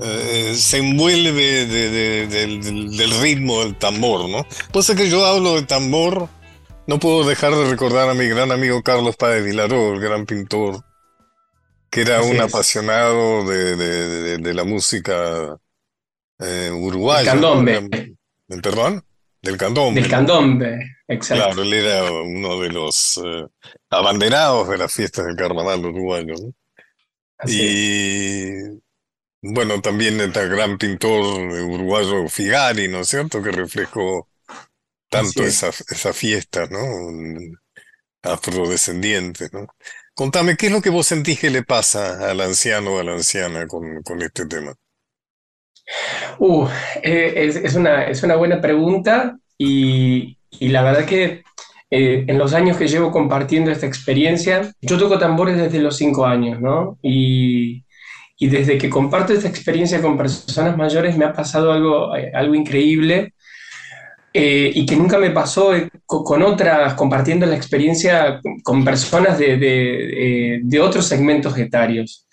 eh, 0.00 0.54
se 0.56 0.78
envuelve 0.78 1.66
de- 1.66 1.90
de- 1.90 2.26
del, 2.26 2.62
del- 2.62 2.96
del 2.96 3.20
ritmo 3.20 3.60
del 3.64 3.76
tambor, 3.76 4.28
¿no? 4.28 4.46
Pues 4.72 4.90
que 4.94 5.08
yo 5.10 5.24
hablo 5.26 5.56
de 5.56 5.62
tambor, 5.62 6.28
no 6.86 6.98
puedo 6.98 7.26
dejar 7.28 7.54
de 7.54 7.68
recordar 7.70 8.08
a 8.08 8.14
mi 8.14 8.26
gran 8.26 8.50
amigo 8.52 8.82
Carlos 8.82 9.16
Páez 9.16 9.44
Vilaró, 9.44 9.94
el 9.94 10.00
gran 10.00 10.24
pintor, 10.26 10.82
que 11.90 12.02
era 12.02 12.20
Así 12.20 12.30
un 12.30 12.36
es. 12.36 12.42
apasionado 12.42 13.44
de, 13.44 14.54
la 14.54 14.64
música 14.64 15.56
eh, 16.38 16.70
uruguaya. 16.72 17.32
El 17.32 17.40
¿no? 17.40 17.48
candombe. 17.54 17.88
Era- 18.48 18.60
¿Perdón? 18.62 19.04
Del 19.42 19.56
candombe. 19.56 20.00
Del 20.00 20.10
candombe, 20.10 20.78
exacto. 21.06 21.44
Claro, 21.44 21.62
él 21.62 21.72
era 21.74 22.10
uno 22.10 22.60
de 22.60 22.70
los 22.70 23.20
eh, 23.24 23.44
abanderados 23.90 24.68
de 24.68 24.78
las 24.78 24.92
fiestas 24.92 25.26
del 25.26 25.36
carnaval 25.36 25.84
uruguayo, 25.84 26.34
¿no? 26.40 26.52
Así 27.38 27.60
es. 27.60 27.72
Y 27.72 28.80
bueno, 29.42 29.80
también 29.80 30.20
el 30.20 30.32
gran 30.32 30.78
pintor 30.78 31.20
uruguayo 31.40 32.28
Figari, 32.28 32.88
¿no 32.88 33.00
es 33.00 33.08
cierto? 33.08 33.42
Que 33.42 33.50
reflejó 33.52 34.28
tanto 35.10 35.44
es. 35.44 35.62
esa, 35.62 35.68
esa 35.68 36.12
fiesta, 36.12 36.66
¿no? 36.70 36.80
Afrodescendiente, 38.22 39.48
¿no? 39.52 39.66
Contame, 40.14 40.56
¿qué 40.56 40.66
es 40.66 40.72
lo 40.72 40.82
que 40.82 40.90
vos 40.90 41.06
sentís 41.06 41.40
que 41.40 41.50
le 41.50 41.64
pasa 41.64 42.30
al 42.30 42.40
anciano 42.40 42.94
o 42.94 42.98
a 43.00 43.04
la 43.04 43.12
anciana 43.14 43.66
con, 43.66 44.02
con 44.02 44.22
este 44.22 44.46
tema? 44.46 44.74
Uh, 46.38 46.66
eh, 47.02 47.32
es, 47.36 47.56
es 47.56 47.74
una, 47.74 48.04
es 48.04 48.22
una 48.22 48.36
buena 48.36 48.60
pregunta 48.60 49.38
y, 49.56 50.38
y 50.50 50.68
la 50.68 50.82
verdad 50.82 51.06
que 51.06 51.42
eh, 51.90 52.24
en 52.28 52.38
los 52.38 52.54
años 52.54 52.76
que 52.76 52.88
llevo 52.88 53.10
compartiendo 53.10 53.70
esta 53.70 53.86
experiencia, 53.86 54.72
yo 54.80 54.98
toco 54.98 55.18
tambores 55.18 55.56
desde 55.56 55.80
los 55.80 55.96
cinco 55.96 56.26
años, 56.26 56.60
¿no? 56.60 56.98
Y, 57.02 57.84
y 58.38 58.46
desde 58.48 58.78
que 58.78 58.88
comparto 58.88 59.32
esta 59.32 59.48
experiencia 59.48 60.00
con 60.00 60.16
personas 60.16 60.76
mayores 60.76 61.16
me 61.16 61.24
ha 61.24 61.32
pasado 61.32 61.72
algo, 61.72 62.14
eh, 62.16 62.30
algo 62.34 62.54
increíble 62.54 63.34
eh, 64.32 64.70
y 64.74 64.86
que 64.86 64.96
nunca 64.96 65.18
me 65.18 65.30
pasó 65.30 65.74
eh, 65.74 65.88
co- 66.06 66.22
con 66.22 66.42
otras, 66.42 66.94
compartiendo 66.94 67.46
la 67.46 67.56
experiencia 67.56 68.40
con- 68.62 68.84
personas 68.84 69.38
de, 69.38 69.56
de, 69.56 70.54
eh, 70.56 70.60
de 70.62 70.80
otros 70.80 71.06
segmentos 71.06 71.56
etarios. 71.58 72.26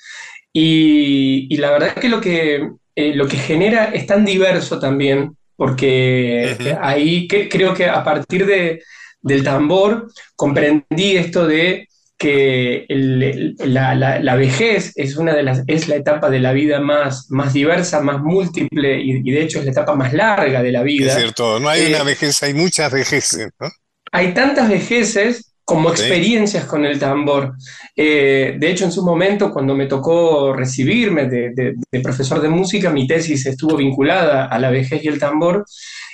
Y, 0.54 1.48
y 1.50 1.58
la 1.58 1.72
verdad 1.72 1.96
que 1.96 2.10
lo 2.10 2.22
que, 2.22 2.70
eh, 2.96 3.14
lo 3.16 3.28
que 3.28 3.38
genera 3.38 3.86
es 3.86 4.06
tan 4.06 4.24
diverso 4.26 4.80
también, 4.80 5.36
porque 5.56 6.56
Ujú. 6.60 6.70
ahí 6.82 7.28
que- 7.28 7.50
creo 7.50 7.74
que 7.74 7.88
a 7.88 8.04
partir 8.04 8.46
de, 8.46 8.82
del 9.22 9.44
tambor 9.44 10.08
comprendí 10.36 11.18
esto 11.18 11.48
de 11.48 11.88
que 12.18 12.86
el- 12.90 13.24
el- 13.24 13.56
la, 13.74 13.96
la- 13.96 14.20
la 14.20 14.36
vejez 14.36 14.92
es 14.96 15.18
una 15.18 15.34
de 15.36 15.44
las, 15.44 15.64
es 15.68 15.88
la 15.88 15.96
etapa 15.98 16.30
de 16.30 16.40
la 16.40 16.54
vida 16.54 16.80
más, 16.80 17.28
más 17.30 17.54
diversa, 17.54 18.02
más 18.02 18.22
múltiple 18.22 19.02
y, 19.02 19.22
y 19.24 19.32
de 19.32 19.42
hecho 19.44 19.60
es 19.60 19.66
la 19.66 19.72
etapa 19.72 19.96
más 19.96 20.14
larga 20.14 20.64
de 20.64 20.72
la 20.72 20.84
Es 20.98 21.14
vida. 21.14 21.14
cierto, 21.14 21.58
no 21.62 21.70
hay 21.70 21.84
Eh, 21.84 21.86
una 21.86 22.04
vejez, 22.04 22.44
hay 22.44 22.54
muchas 22.54 22.92
vejeces, 22.92 23.50
¿no? 23.60 23.70
hay 24.12 24.34
tantas 24.34 24.70
vejeces 24.70 25.55
como 25.66 25.90
experiencias 25.90 26.66
con 26.66 26.86
el 26.86 27.00
tambor. 27.00 27.54
Eh, 27.96 28.56
de 28.60 28.70
hecho, 28.72 28.86
en 28.86 28.92
su 28.92 29.04
momento, 29.04 29.52
cuando 29.52 29.74
me 29.76 29.88
tocó 29.88 30.54
recibirme 30.54 31.26
de, 31.28 31.52
de- 31.56 31.74
de 31.92 32.00
profesor 32.02 32.40
de 32.42 32.50
música, 32.50 32.92
mi 32.92 33.08
tesis 33.08 33.46
estuvo 33.48 33.76
vinculada 33.76 34.46
a 34.46 34.60
la 34.60 34.70
vejez 34.70 35.04
y 35.04 35.08
el 35.08 35.20
tambor. 35.20 35.66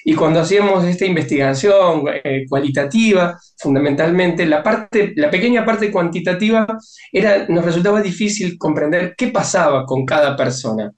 Y 0.04 0.16
cuando 0.16 0.40
hacíamos 0.40 0.84
esta 0.86 1.06
investigación 1.06 2.04
eh, 2.24 2.46
cualitativa, 2.50 3.38
fundamentalmente, 3.58 4.46
la, 4.48 4.64
parte, 4.64 5.14
la 5.16 5.30
pequeña 5.30 5.64
parte 5.64 5.92
cuantitativa 5.92 6.66
era, 7.12 7.46
nos 7.50 7.64
resultaba 7.66 8.02
difícil 8.02 8.58
comprender 8.58 9.14
qué 9.16 9.28
pasaba 9.28 9.86
con 9.86 10.06
cada 10.06 10.36
persona. 10.36 10.92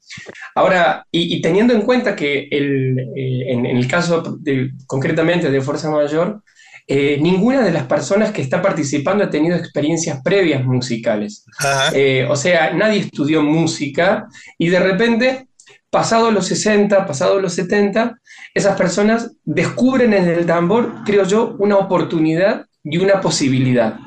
Ahora, 0.56 1.06
y, 1.12 1.36
y 1.36 1.42
teniendo 1.42 1.74
en 1.74 1.82
cuenta 1.82 2.16
que 2.16 2.48
el, 2.52 2.98
eh, 3.16 3.52
en, 3.52 3.66
en 3.66 3.78
el 3.78 3.88
caso 3.88 4.22
de- 4.39 4.72
concretamente 4.88 5.50
de 5.52 5.62
Fuerza 5.62 5.89
Mayor, 5.89 6.42
eh, 6.88 7.17
ninguna 7.22 7.62
de 7.62 7.72
las 7.72 7.86
personas 7.86 8.32
que 8.32 8.41
está 8.41 8.62
participando 8.62 9.24
ha 9.24 9.30
tenido 9.30 9.56
experiencias 9.56 10.22
previas 10.22 10.65
musicales. 10.65 11.46
Eh, 11.93 12.28
o 12.30 12.36
sea, 12.36 12.74
nadie 12.74 13.00
estudió 13.00 13.41
música 13.41 14.28
y 14.58 14.69
de 14.69 14.80
repente, 14.80 15.48
pasado 15.89 16.32
los 16.32 16.48
60, 16.48 17.06
pasado 17.06 17.39
los 17.39 17.54
70, 17.54 18.19
esas 18.54 18.78
personas 18.78 19.32
descubren 19.43 20.13
en 20.13 20.28
el 20.28 20.46
tambor, 20.46 21.04
creo 21.06 21.24
yo, 21.24 21.56
una 21.60 21.78
oportunidad 21.78 22.65
y 22.84 22.98
una 22.98 23.22
posibilidad. 23.22 23.98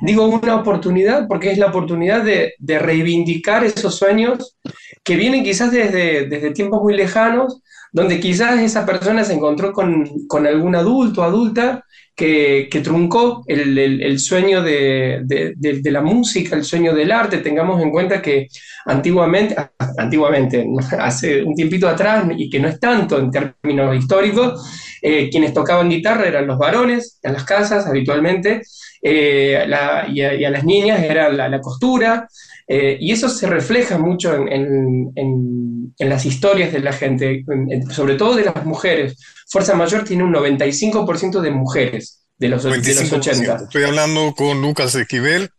Digo 0.00 0.26
una 0.26 0.56
oportunidad 0.56 1.26
porque 1.28 1.50
es 1.52 1.58
la 1.58 1.66
oportunidad 1.66 2.24
de, 2.24 2.54
de 2.58 2.78
reivindicar 2.78 3.64
esos 3.64 3.96
sueños 3.96 4.56
que 5.04 5.16
vienen 5.16 5.44
quizás 5.44 5.72
desde, 5.72 6.26
desde 6.28 6.52
tiempos 6.52 6.82
muy 6.82 6.94
lejanos, 6.94 7.62
donde 7.92 8.20
quizás 8.20 8.60
esa 8.60 8.86
persona 8.86 9.24
se 9.24 9.34
encontró 9.34 9.72
con, 9.72 10.26
con 10.26 10.46
algún 10.46 10.74
adulto, 10.74 11.22
adulta, 11.22 11.84
que, 12.14 12.68
que 12.70 12.80
truncó 12.80 13.42
el, 13.46 13.76
el- 13.78 14.02
el 14.02 14.18
sueño 14.18 14.62
de, 14.62 15.20
de- 15.24 15.54
de- 15.56 15.80
de 15.80 15.90
la 15.90 16.00
música, 16.02 16.56
el 16.56 16.64
sueño 16.64 16.94
del 16.94 17.10
arte. 17.12 17.38
Tengamos 17.38 17.80
en 17.82 17.90
cuenta 17.90 18.20
que 18.22 18.48
antiguamente, 18.86 19.56
antiguamente, 19.98 20.66
hace 20.98 21.42
un 21.42 21.54
tiempito 21.54 21.88
atrás, 21.88 22.24
y 22.36 22.50
que 22.50 22.60
no 22.60 22.68
es 22.68 22.78
tanto 22.80 23.18
en 23.18 23.30
términos 23.30 23.96
históricos, 23.96 24.62
eh, 25.00 25.28
quienes 25.30 25.52
tocaban 25.54 25.88
guitarra 25.90 26.26
eran 26.26 26.46
los 26.46 26.58
varones 26.58 27.18
en 27.22 27.32
las 27.32 27.44
casas 27.44 27.86
habitualmente, 27.86 28.62
eh, 29.00 29.64
la- 29.66 30.06
y, 30.08 30.20
a, 30.22 30.34
y 30.34 30.44
a 30.44 30.50
las 30.50 30.64
niñas 30.64 31.02
era 31.02 31.28
la, 31.30 31.48
la 31.48 31.60
costura, 31.60 32.28
eh, 32.74 32.96
y 33.00 33.12
eso 33.12 33.28
se 33.28 33.46
refleja 33.46 33.98
mucho 33.98 34.34
en, 34.34 34.48
en- 34.50 35.12
en- 35.14 35.94
en 35.98 36.08
las 36.08 36.24
historias 36.24 36.72
de 36.72 36.80
la 36.80 36.92
gente, 36.94 37.44
en- 37.46 37.70
en- 37.70 37.90
sobre 37.90 38.14
todo 38.14 38.34
de 38.34 38.44
las 38.46 38.64
mujeres. 38.64 39.18
Fuerza 39.48 39.74
Mayor 39.74 40.04
tiene 40.04 40.24
un 40.24 40.32
95% 40.32 41.40
de 41.42 41.50
mujeres 41.50 42.24
de 42.38 42.48
los, 42.48 42.62
de 42.62 42.70
los 42.70 42.78
25%. 42.78 43.16
80. 43.18 43.56
Estoy 43.64 43.84
hablando 43.84 44.34
con 44.34 44.62
Lucas 44.62 44.94
Esquivel 44.94 45.50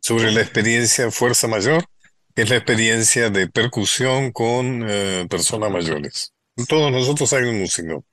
sobre 0.00 0.32
la 0.32 0.40
experiencia 0.40 1.10
Fuerza 1.12 1.46
Mayor, 1.46 1.84
que 2.34 2.42
es 2.42 2.50
la 2.50 2.56
experiencia 2.56 3.30
de 3.30 3.46
percusión 3.48 4.32
con 4.32 4.84
eh, 4.88 5.26
personas 5.30 5.70
mayores. 5.70 6.32
Todos 6.68 6.90
nosotros 6.90 7.32
hay 7.32 7.44
un 7.44 7.60
músico. 7.60 8.04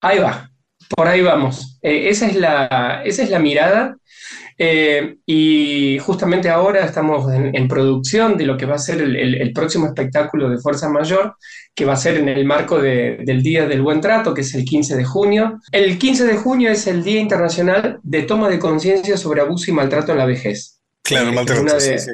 Ahí 0.00 0.18
va, 0.18 0.50
por 0.88 1.08
ahí 1.08 1.20
vamos. 1.22 1.78
Eh, 1.82 2.08
esa, 2.08 2.26
es 2.26 2.36
la, 2.36 3.02
esa 3.04 3.22
es 3.22 3.30
la 3.30 3.38
mirada. 3.38 3.96
eh, 4.56 5.16
y 5.26 5.98
justamente 5.98 6.48
ahora 6.48 6.84
estamos 6.84 7.32
en, 7.32 7.56
en 7.56 7.66
producción 7.66 8.36
de 8.36 8.46
lo 8.46 8.56
que 8.56 8.66
va 8.66 8.76
a 8.76 8.78
ser 8.78 9.00
el, 9.02 9.16
el- 9.16 9.34
el 9.34 9.52
próximo 9.52 9.86
espectáculo 9.86 10.48
de 10.48 10.58
Fuerza 10.58 10.88
Mayor, 10.88 11.34
que 11.74 11.84
va 11.84 11.94
a 11.94 11.96
ser 11.96 12.18
en 12.18 12.28
el 12.28 12.44
marco 12.44 12.78
de- 12.80 13.18
del 13.24 13.42
Día 13.42 13.66
del 13.66 13.82
Buen 13.82 14.00
Trato, 14.00 14.32
que 14.32 14.42
es 14.42 14.54
el 14.54 14.64
15 14.64 14.96
de 14.96 15.04
junio. 15.04 15.58
El 15.72 15.98
15 15.98 16.24
de 16.24 16.36
junio 16.36 16.70
es 16.70 16.86
el 16.86 17.02
Día 17.02 17.18
Internacional 17.18 17.98
de 18.04 18.22
Toma 18.22 18.48
de 18.48 18.60
Conciencia 18.60 19.16
sobre 19.16 19.40
Abuso 19.40 19.70
y 19.72 19.74
Maltrato 19.74 20.12
en 20.12 20.18
la 20.18 20.26
Vejez. 20.26 20.78
Claro, 21.02 21.32
maltrato, 21.32 21.62
una 21.62 21.74
de- 21.74 21.80
sí, 21.80 21.98
sí. 21.98 22.10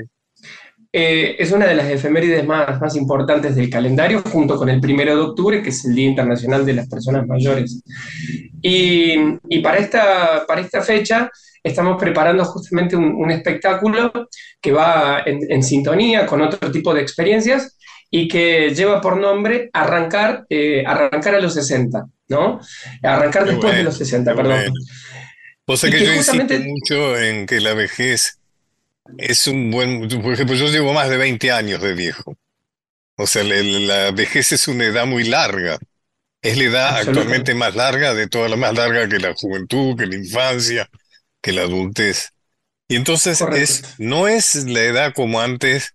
Eh, 0.93 1.37
es 1.39 1.53
una 1.53 1.67
de 1.67 1.75
las 1.77 1.89
efemérides 1.89 2.45
más, 2.45 2.81
más 2.81 2.97
importantes 2.97 3.55
del 3.55 3.71
calendario, 3.71 4.23
junto 4.23 4.57
con 4.57 4.69
el 4.69 4.81
primero 4.81 5.15
de 5.15 5.23
octubre, 5.23 5.63
que 5.63 5.69
es 5.71 5.85
el 5.85 5.95
Día 5.95 6.09
Internacional 6.09 6.67
de 6.67 6.73
las 6.75 6.89
Personas 6.89 7.27
Mayores. 7.29 7.81
Y, 8.61 9.15
y 9.49 9.61
para, 9.61 9.79
esta, 9.79 10.45
para 10.47 10.61
esta 10.61 10.83
fecha 10.83 11.31
estamos 11.63 11.97
preparando 12.01 12.45
justamente 12.45 12.97
un, 12.97 13.15
un 13.15 13.31
espectáculo 13.31 14.11
que 14.61 14.73
va 14.73 15.23
en, 15.25 15.41
en 15.49 15.63
sintonía 15.63 16.27
con 16.27 16.41
otro 16.41 16.71
tipo 16.73 16.93
de 16.93 17.03
experiencias 17.03 17.77
y 18.11 18.27
que 18.27 18.75
lleva 18.75 19.01
por 19.01 19.17
nombre 19.17 19.71
Arrancar, 19.73 20.45
eh, 20.51 20.83
arrancar 20.85 21.37
a 21.37 21.41
los 21.41 21.55
60, 21.55 22.05
¿no? 22.29 22.61
Arrancar 23.03 23.45
Qué 23.45 23.51
después 23.53 23.77
de 23.77 23.85
los 23.85 23.97
60, 23.97 24.33
qué 24.33 24.37
perdón. 24.37 24.57
bueno. 24.59 24.73
O 25.67 25.77
sea 25.77 25.89
que 25.91 25.99
que 25.99 26.07
yo 26.07 26.13
justamente- 26.15 26.55
insisto 26.57 26.73
mucho 26.97 27.19
en 27.19 27.47
que 27.47 27.61
la 27.61 27.75
vejez 27.75 28.40
es 29.19 29.47
un 29.47 29.71
buen... 29.71 30.09
Por 30.09 30.33
ejemplo, 30.33 30.57
yo 30.57 30.69
llevo 30.69 30.93
más 30.93 31.09
de 31.09 31.17
20 31.17 31.51
años 31.53 31.81
de 31.81 31.95
viejo. 31.95 32.37
O 33.17 33.27
sea, 33.27 33.45
la, 33.45 33.57
la 33.63 34.11
vejez 34.13 34.53
es 34.53 34.69
una 34.69 34.85
edad 34.85 35.07
muy 35.07 35.25
larga. 35.25 35.79
Es 36.43 36.57
la 36.57 36.65
edad 36.65 36.97
actualmente 36.97 37.55
más 37.55 37.75
larga 37.75 38.15
de 38.15 38.29
todas 38.29 38.51
las 38.51 38.59
más 38.59 38.75
larga 38.75 39.09
que 39.09 39.19
la 39.19 39.35
juventud, 39.35 39.97
que 39.97 40.07
la 40.07 40.17
infancia, 40.17 40.89
que 41.43 41.53
la 41.53 41.63
adultez. 41.63 42.31
Y 42.89 42.97
entonces 42.97 43.39
Correcto. 43.39 43.63
es, 43.63 43.83
no 43.99 44.27
es 44.27 44.65
la 44.65 44.81
edad 44.83 45.13
como 45.15 45.41
antes 45.41 45.95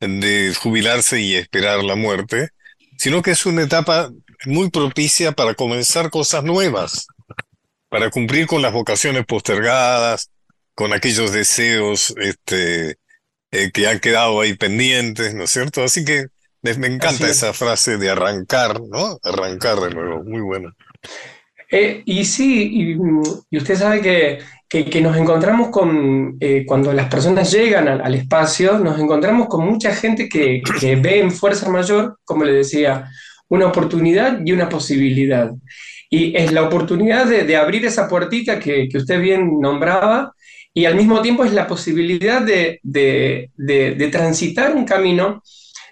de 0.00 0.54
jubilarse 0.54 1.20
y 1.20 1.34
esperar 1.34 1.82
la 1.82 1.96
muerte, 1.96 2.50
sino 2.98 3.22
que 3.22 3.32
es 3.32 3.46
una 3.46 3.62
etapa 3.62 4.10
muy 4.44 4.70
propicia 4.70 5.32
para 5.32 5.54
comenzar 5.54 6.10
cosas 6.10 6.44
nuevas, 6.44 7.06
para 7.88 8.10
cumplir 8.10 8.46
con 8.46 8.62
las 8.62 8.72
vocaciones 8.72 9.24
postergadas, 9.26 10.30
con 10.76 10.94
aquellos 10.94 11.32
deseos 11.32 12.14
este, 12.20 12.98
eh, 13.52 13.72
que 13.72 13.88
han 13.88 14.00
quedado 14.00 14.40
ahí 14.40 14.56
pendientes, 14.56 15.34
¿no 15.34 15.44
es 15.44 15.50
cierto? 15.52 15.84
Así 15.84 16.04
que 16.04 16.26
me, 16.62 16.74
me 16.76 16.88
encanta 16.88 17.28
es. 17.28 17.30
esa 17.30 17.52
frase 17.54 17.98
de 17.98 18.10
arrancar, 18.10 18.80
¿no? 18.82 19.18
Arrancar 19.24 19.80
de 19.80 19.90
nuevo, 19.92 20.24
muy 20.24 20.42
buena. 20.42 20.72
Eh, 21.70 22.02
y 22.04 22.24
sí, 22.24 22.70
y, 22.72 22.94
mm, 22.94 23.22
y 23.50 23.58
usted 23.58 23.74
sabe 23.76 24.00
que, 24.00 24.38
que- 24.68 24.84
que 24.88 25.00
nos 25.00 25.16
encontramos 25.16 25.68
con, 25.70 26.36
eh, 26.40 26.64
cuando 26.66 26.92
las 26.92 27.08
personas 27.08 27.50
llegan 27.52 27.88
al, 27.88 28.00
al 28.02 28.14
espacio, 28.14 28.78
nos 28.78 29.00
encontramos 29.00 29.48
con 29.48 29.66
mucha 29.66 29.94
gente 29.94 30.28
que, 30.28 30.62
que 30.80 30.96
ve 30.96 31.20
en 31.20 31.32
Fuerza 31.32 31.68
Mayor, 31.70 32.18
como 32.24 32.44
le 32.44 32.52
decía, 32.52 33.08
una 33.48 33.66
oportunidad 33.66 34.40
y 34.44 34.52
una 34.52 34.68
posibilidad. 34.68 35.50
Y 36.10 36.36
es 36.36 36.52
la 36.52 36.62
oportunidad 36.64 37.26
de, 37.26 37.42
de 37.44 37.56
abrir 37.56 37.84
esa 37.84 38.08
puertita 38.08 38.60
que, 38.60 38.88
que 38.88 38.98
usted 38.98 39.20
bien 39.20 39.58
nombraba, 39.60 40.32
y 40.78 40.84
al 40.84 40.94
mismo 40.94 41.22
tiempo 41.22 41.42
es 41.42 41.52
la 41.54 41.66
posibilidad 41.66 42.42
de, 42.42 42.80
de- 42.82 43.50
de- 43.56 43.94
de 43.94 44.08
transitar 44.08 44.74
un 44.76 44.84
camino 44.84 45.42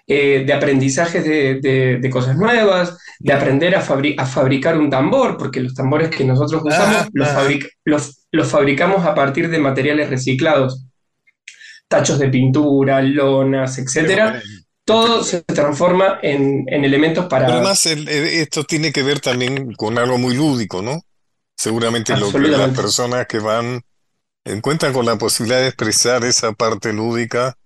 eh, 0.07 0.43
de 0.45 0.53
aprendizajes 0.53 1.25
de, 1.25 2.09
cosas 2.11 2.37
nuevas, 2.37 2.95
de 3.19 3.33
aprender 3.33 3.75
a, 3.75 3.81
fabri- 3.83 4.13
a 4.15 4.27
fabricar 4.27 4.77
un 4.77 4.91
tambor, 4.91 5.37
porque 5.37 5.59
los 5.59 5.73
tambores 5.73 6.09
que 6.15 6.23
nosotros 6.23 6.61
usamos 6.63 6.97
Ah, 6.97 7.09
los, 7.13 7.27
ah. 7.27 7.35
fabric- 7.35 7.71
los- 7.83 8.27
los 8.31 8.47
fabricamos 8.47 9.03
a 9.07 9.15
partir 9.15 9.49
de 9.49 9.57
materiales 9.57 10.07
reciclados, 10.11 10.85
tachos 11.87 12.19
de 12.19 12.29
pintura, 12.29 13.01
lonas, 13.01 13.79
etcétera. 13.79 14.39
Todo 14.85 15.23
se 15.23 15.41
transforma 15.41 16.19
en, 16.21 16.63
en 16.67 16.85
elementos 16.85 17.25
para... 17.25 17.47
Pero 17.47 17.57
además 17.57 17.83
el- 17.87 18.07
esto 18.07 18.63
tiene 18.65 18.91
que 18.91 19.01
ver 19.01 19.19
también 19.19 19.73
con 19.73 19.97
algo 19.97 20.19
muy 20.19 20.35
lúdico, 20.35 20.83
¿no? 20.83 21.01
Seguramente 21.57 22.15
lo 22.15 22.31
que 22.31 22.37
las 22.37 22.69
personas 22.77 23.25
que 23.25 23.39
van 23.39 23.81
encuentran 24.45 24.93
con 24.93 25.05
la 25.05 25.17
posibilidad 25.17 25.59
de 25.59 25.67
expresar 25.67 26.23
esa 26.23 26.53
parte 26.53 26.93
lúdica 26.93 27.57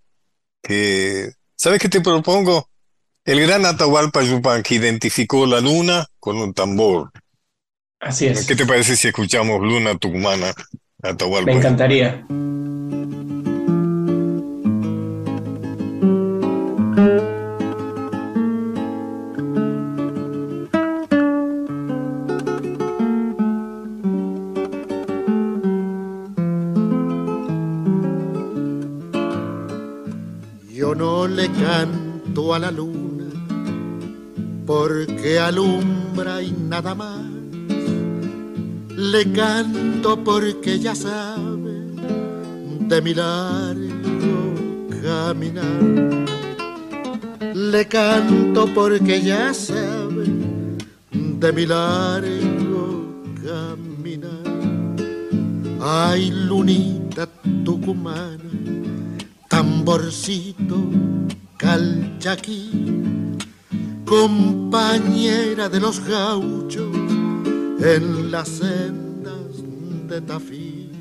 que, 0.64 1.32
¿sabes 1.56 1.80
qué 1.80 1.90
te 1.90 2.02
propongo? 2.02 2.70
El 3.26 3.42
gran 3.42 3.66
Atahualpa 3.66 4.24
Yupanqui 4.24 4.76
identificó 4.76 5.46
la 5.46 5.60
luna 5.60 6.08
con 6.20 6.38
un 6.38 6.54
tambor. 6.54 7.12
Así 8.00 8.28
es. 8.28 8.48
¿Qué 8.48 8.56
te 8.56 8.66
parece 8.66 8.96
si 8.96 9.10
escuchamos 9.10 9.62
Luna 9.62 9.98
Tucumana, 9.98 10.54
Atahualpa? 11.04 11.52
Me 11.52 11.58
encantaría. 11.58 12.26
Yo 30.80 30.96
no 30.96 31.28
le 31.28 31.50
canto 31.52 32.54
a 32.54 32.60
la 32.60 32.72
luna 32.72 33.26
porque 34.66 35.38
alumbra 35.38 36.42
y 36.42 36.52
nada 36.54 36.96
más. 36.96 37.20
Le 38.96 39.30
canto 39.34 40.24
porque 40.24 40.80
ya 40.80 40.96
sabe 40.96 41.84
de 42.92 43.02
mi 43.02 43.14
largo 43.14 44.56
caminar. 45.04 45.82
Le 47.54 47.86
canto 47.90 48.66
porque 48.74 49.22
ya 49.22 49.54
sabe 49.54 50.28
de 51.12 51.52
mi 51.52 51.66
largo 51.66 53.04
caminar. 53.44 54.48
Ay, 55.82 56.32
lunita 56.32 57.28
tucumana 57.66 58.79
tamborcito 59.80 60.76
calchaquí, 61.58 62.70
compañera 64.06 65.70
de 65.70 65.80
los 65.80 66.06
gauchos 66.06 66.96
en 67.80 68.30
las 68.30 68.50
sendas 68.50 69.64
de 70.10 70.22
Tafí, 70.22 70.92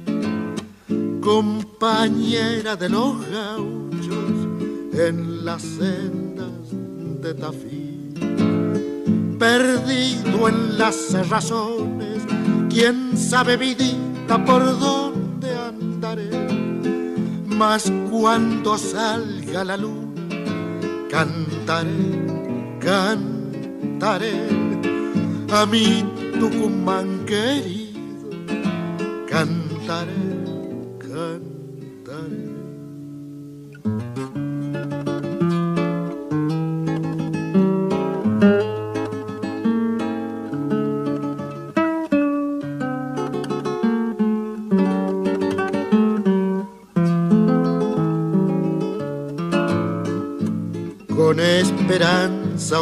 compañera 1.21 2.77
de 2.77 2.89
los 2.89 3.17
gauchos 3.29 4.31
en 4.93 5.45
las 5.45 5.63
sendas 5.63 6.71
de 7.21 7.35
Tafí, 7.35 8.15
perdido 9.39 10.49
en 10.49 10.79
las 10.79 11.29
razones, 11.29 12.23
quién 12.71 13.17
sabe 13.17 13.57
vidita 13.57 14.45
por 14.45 14.63
dónde 14.79 15.53
andaré 15.53 16.28
mas 17.59 17.93
cuando 18.09 18.79
salga 18.79 19.65
la 19.65 19.77
luna, 19.77 20.23
cantaré, 21.11 21.91
cantaré 22.79 24.49
a 25.51 25.67
mi 25.67 26.05
Tucumán 26.39 27.25
querido, 27.27 28.31
cantaré. 29.29 30.28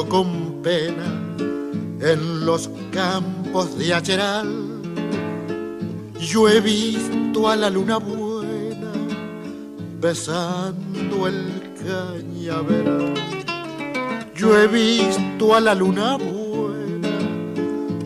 Con 0.04 0.60
pena 0.62 1.06
en 2.00 2.44
los 2.44 2.68
campos 2.92 3.78
de 3.78 3.94
Acheral. 3.94 4.46
Yo 6.20 6.48
he 6.48 6.60
visto 6.60 7.48
a 7.48 7.56
la 7.56 7.70
luna 7.70 7.96
buena 7.96 8.92
besando 10.00 11.26
el 11.26 11.72
cañaveral. 11.82 13.14
Yo 14.34 14.60
he 14.60 14.66
visto 14.66 15.54
a 15.54 15.60
la 15.60 15.74
luna 15.74 16.16
buena 16.16 17.18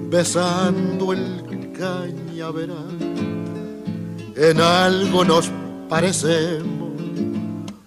besando 0.08 1.12
el 1.12 1.72
cañaveral. 1.76 2.98
En 4.36 4.60
algo 4.60 5.24
nos 5.24 5.50
parecemos, 5.88 6.92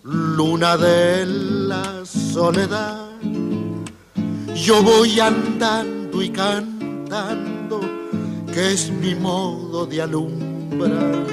luna 0.04 0.78
de 0.78 1.26
la 1.26 2.06
soledad. 2.06 3.03
Yo 4.64 4.82
voy 4.82 5.20
andando 5.20 6.22
y 6.22 6.30
cantando, 6.30 7.82
que 8.54 8.72
es 8.72 8.90
mi 8.90 9.14
modo 9.14 9.86
de 9.86 10.02
alumbrar. 10.02 11.28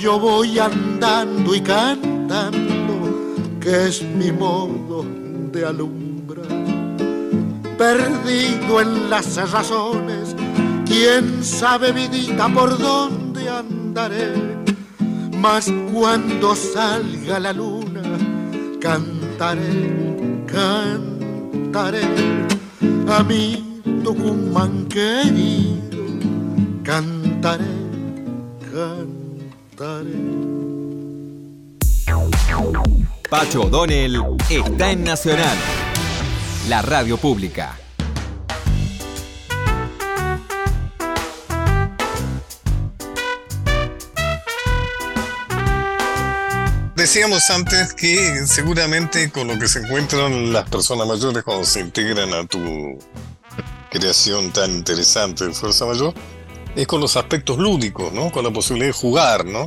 Yo 0.00 0.20
voy 0.20 0.60
andando 0.60 1.52
y 1.52 1.60
cantando, 1.60 2.94
que 3.58 3.88
es 3.88 4.04
mi 4.04 4.30
modo 4.30 5.04
de 5.50 5.66
alumbrar. 5.66 6.46
Perdido 7.76 8.80
en 8.80 9.10
las 9.10 9.34
razones, 9.50 10.36
quién 10.86 11.42
sabe 11.42 11.90
vidita 11.90 12.48
por 12.48 12.78
dónde 12.78 13.48
andaré. 13.48 14.34
Mas 15.36 15.68
cuando 15.92 16.54
salga 16.54 17.40
la 17.40 17.52
luna, 17.52 18.02
cantaré, 18.80 20.44
cantaré 20.46 21.13
a 21.76 23.22
mi 23.24 23.82
Tucumán 24.04 24.86
querido, 24.86 26.04
cantaré, 26.84 27.64
cantaré. 28.72 30.14
Pacho 33.28 33.62
O'Donnell 33.62 34.22
está 34.48 34.92
en 34.92 35.02
Nacional, 35.02 35.56
la 36.68 36.80
radio 36.82 37.16
pública. 37.16 37.83
Decíamos 47.08 47.50
antes 47.50 47.92
que 47.92 48.16
seguramente 48.46 49.30
con 49.30 49.46
lo 49.48 49.58
que 49.58 49.68
se 49.68 49.80
encuentran 49.80 50.54
las 50.54 50.66
personas 50.70 51.06
mayores 51.06 51.42
cuando 51.42 51.66
se 51.66 51.80
integran 51.80 52.32
a 52.32 52.46
tu 52.46 52.98
creación 53.90 54.50
tan 54.54 54.70
interesante 54.70 55.44
de 55.44 55.52
Fuerza 55.52 55.84
Mayor, 55.84 56.14
es 56.74 56.86
con 56.86 57.02
los 57.02 57.18
aspectos 57.18 57.58
lúdicos, 57.58 58.10
¿no? 58.14 58.32
Con 58.32 58.42
la 58.42 58.50
posibilidad 58.50 58.86
de 58.88 58.92
jugar, 58.94 59.44
¿no? 59.44 59.66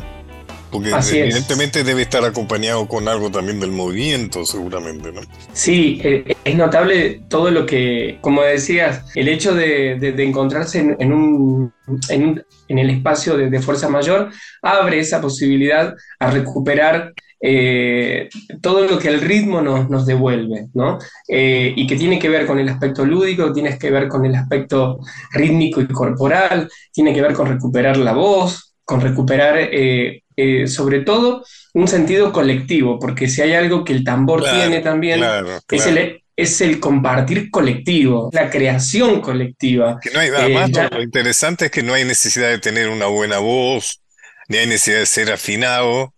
Porque 0.72 0.92
Así 0.92 1.20
es. 1.20 1.26
evidentemente 1.26 1.84
debe 1.84 2.02
estar 2.02 2.26
acompañado 2.26 2.88
con 2.88 3.08
algo 3.08 3.30
también 3.30 3.60
del 3.60 3.70
movimiento, 3.72 4.44
seguramente, 4.44 5.12
¿no? 5.12 5.22
Sí, 5.54 6.02
eh, 6.04 6.36
es 6.44 6.56
notable 6.56 7.22
todo 7.30 7.52
lo 7.52 7.68
que, 7.68 8.18
como 8.22 8.42
decías, 8.42 9.04
el 9.14 9.28
hecho 9.28 9.54
de, 9.54 9.98
de- 10.00 10.12
de 10.12 10.24
encontrarse 10.24 10.80
en, 10.80 10.96
en 11.00 11.14
un, 11.14 11.72
en, 12.10 12.24
un- 12.30 12.44
en 12.68 12.80
el 12.80 12.90
espacio 12.90 13.38
de, 13.38 13.52
de 13.52 13.62
fuerza 13.62 13.90
mayor 13.90 14.32
abre 14.64 15.00
esa 15.00 15.22
posibilidad 15.22 15.94
a 16.20 16.32
recuperar 16.32 17.14
eh, 17.40 18.30
todo 18.62 18.86
lo 18.86 18.98
que 19.00 19.10
el 19.10 19.22
ritmo 19.22 19.62
nos, 19.62 19.90
nos 19.90 20.06
devuelve, 20.06 20.68
¿no? 20.74 20.98
Eh, 21.28 21.74
y 21.76 21.86
que 21.88 21.96
tiene 21.96 22.20
que 22.20 22.30
ver 22.30 22.46
con 22.46 22.60
el 22.60 22.70
aspecto 22.70 23.06
lúdico, 23.06 23.54
tiene 23.54 23.78
que 23.78 23.92
ver 23.92 24.08
con 24.08 24.26
el 24.26 24.36
aspecto 24.36 25.00
rítmico 25.34 25.82
y 25.82 25.88
corporal, 25.88 26.70
tiene 26.92 27.14
que 27.14 27.22
ver 27.22 27.34
con 27.34 27.48
recuperar 27.48 27.98
la 27.98 28.14
voz, 28.14 28.74
con 28.84 29.02
recuperar, 29.02 29.58
eh, 29.60 30.24
eh, 30.36 30.68
sobre 30.68 31.02
todo, 31.02 31.44
un 31.74 31.88
sentido 31.88 32.32
colectivo, 32.32 33.00
porque 33.00 33.28
si 33.28 33.42
hay 33.42 33.54
algo 33.54 33.84
que 33.84 33.94
el 33.94 34.04
tambor 34.04 34.42
Claro, 34.42 34.58
tiene 34.60 34.80
también, 34.82 35.20
claro, 35.20 35.58
es 35.58 35.64
claro. 35.68 35.92
el, 35.92 36.24
es 36.36 36.62
el 36.62 36.80
compartir 36.80 37.50
colectivo, 37.52 38.30
la 38.32 38.50
creación 38.50 39.22
colectiva. 39.22 40.00
Que 40.02 40.12
no 40.12 40.20
hay, 40.20 40.30
Eh, 40.30 40.66
ya- 40.72 40.90
lo 40.90 41.02
interesante 41.02 41.66
es 41.66 41.72
que 41.72 41.84
no 41.84 41.94
hay 41.94 42.06
necesidad 42.06 42.50
de 42.50 42.60
tener 42.60 42.90
una 42.90 43.08
buena 43.08 43.40
voz, 43.40 44.02
ni 44.48 44.58
hay 44.58 44.68
necesidad 44.68 45.00
de 45.00 45.06
ser 45.06 45.32
afinado. 45.32 46.14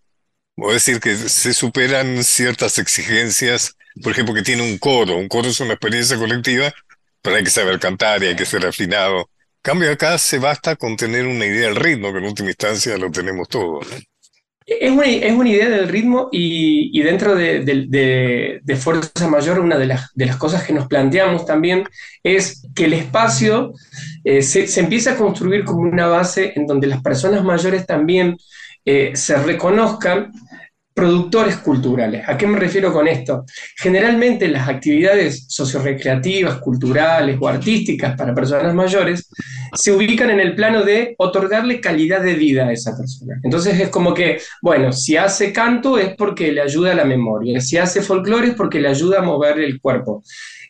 O 0.61 0.71
decir 0.73 0.99
que 0.99 1.15
se 1.15 1.53
superan 1.53 2.23
ciertas 2.23 2.77
exigencias, 2.79 3.75
por 4.03 4.11
ejemplo, 4.11 4.33
que 4.33 4.41
tiene 4.43 4.63
un 4.63 4.77
coro. 4.77 5.17
Un 5.17 5.27
coro 5.27 5.49
es 5.49 5.59
una 5.59 5.73
experiencia 5.73 6.17
colectiva, 6.17 6.71
pero 7.21 7.35
hay 7.35 7.43
que 7.43 7.49
saber 7.49 7.79
cantar 7.79 8.23
y 8.23 8.27
hay 8.27 8.35
que 8.35 8.45
ser 8.45 8.65
afinado. 8.65 9.19
En 9.19 9.61
cambio, 9.61 9.91
acá 9.91 10.17
se 10.17 10.39
basta 10.39 10.75
con 10.75 10.95
tener 10.97 11.27
una 11.27 11.45
idea 11.45 11.67
del 11.67 11.75
ritmo, 11.75 12.11
que 12.11 12.19
en 12.19 12.25
última 12.25 12.49
instancia 12.49 12.97
lo 12.97 13.11
tenemos 13.11 13.47
todos, 13.49 13.85
¿no? 13.89 13.97
Es 14.65 14.91
una, 14.91 15.03
es 15.05 15.33
una 15.33 15.49
idea 15.49 15.67
del 15.67 15.87
ritmo 15.89 16.29
y, 16.31 16.91
y 16.97 17.01
dentro 17.01 17.33
de, 17.35 17.61
de- 17.65 17.85
de- 17.87 18.59
de 18.61 18.75
Fuerza 18.75 19.27
Mayor 19.27 19.59
una 19.59 19.79
de 19.79 19.87
las, 19.87 20.11
de 20.13 20.27
las 20.27 20.37
cosas 20.37 20.63
que 20.63 20.73
nos 20.73 20.87
planteamos 20.87 21.45
también 21.47 21.85
es 22.21 22.61
que 22.75 22.85
el 22.85 22.93
espacio 22.93 23.73
eh, 24.23 24.43
se, 24.43 24.67
se 24.67 24.81
empieza 24.81 25.13
a 25.13 25.17
construir 25.17 25.63
como 25.65 25.81
una 25.81 26.05
base 26.05 26.53
en 26.55 26.67
donde 26.67 26.85
las 26.85 27.01
personas 27.01 27.43
mayores 27.43 27.87
también 27.87 28.37
eh, 28.85 29.11
se 29.15 29.37
reconozcan 29.37 30.31
productores 30.99 31.55
culturales. 31.55 32.27
¿A 32.27 32.37
qué 32.37 32.45
me 32.45 32.59
refiero 32.59 32.91
con 32.91 33.07
esto? 33.07 33.45
Generalmente 33.77 34.49
las 34.49 34.67
actividades 34.67 35.45
sociorecreativas, 35.47 36.57
culturales 36.57 37.37
o 37.39 37.47
artísticas 37.47 38.17
para 38.17 38.35
personas 38.35 38.75
mayores 38.75 39.29
se 39.73 39.93
ubican 39.93 40.29
en 40.29 40.41
el 40.41 40.55
plano 40.55 40.83
de 40.83 41.15
otorgarle 41.17 41.79
calidad 41.79 42.21
de 42.21 42.33
vida 42.33 42.67
a 42.67 42.73
esa 42.73 42.97
persona. 42.97 43.39
Entonces 43.43 43.79
es 43.79 43.87
como 43.87 44.13
que, 44.13 44.41
bueno, 44.61 44.91
si 44.91 45.15
hace 45.15 45.53
canto 45.53 45.97
es 45.97 46.17
porque 46.17 46.51
le 46.51 46.59
ayuda 46.59 46.91
a 46.91 46.95
la 46.95 47.05
memoria, 47.05 47.61
si 47.61 47.77
hace 47.77 48.01
folclore 48.01 48.49
es 48.49 48.55
porque 48.55 48.81
le 48.81 48.89
ayuda 48.89 49.19
a 49.19 49.21
mover 49.21 49.57
el 49.59 49.79
cuerpo, 49.79 50.21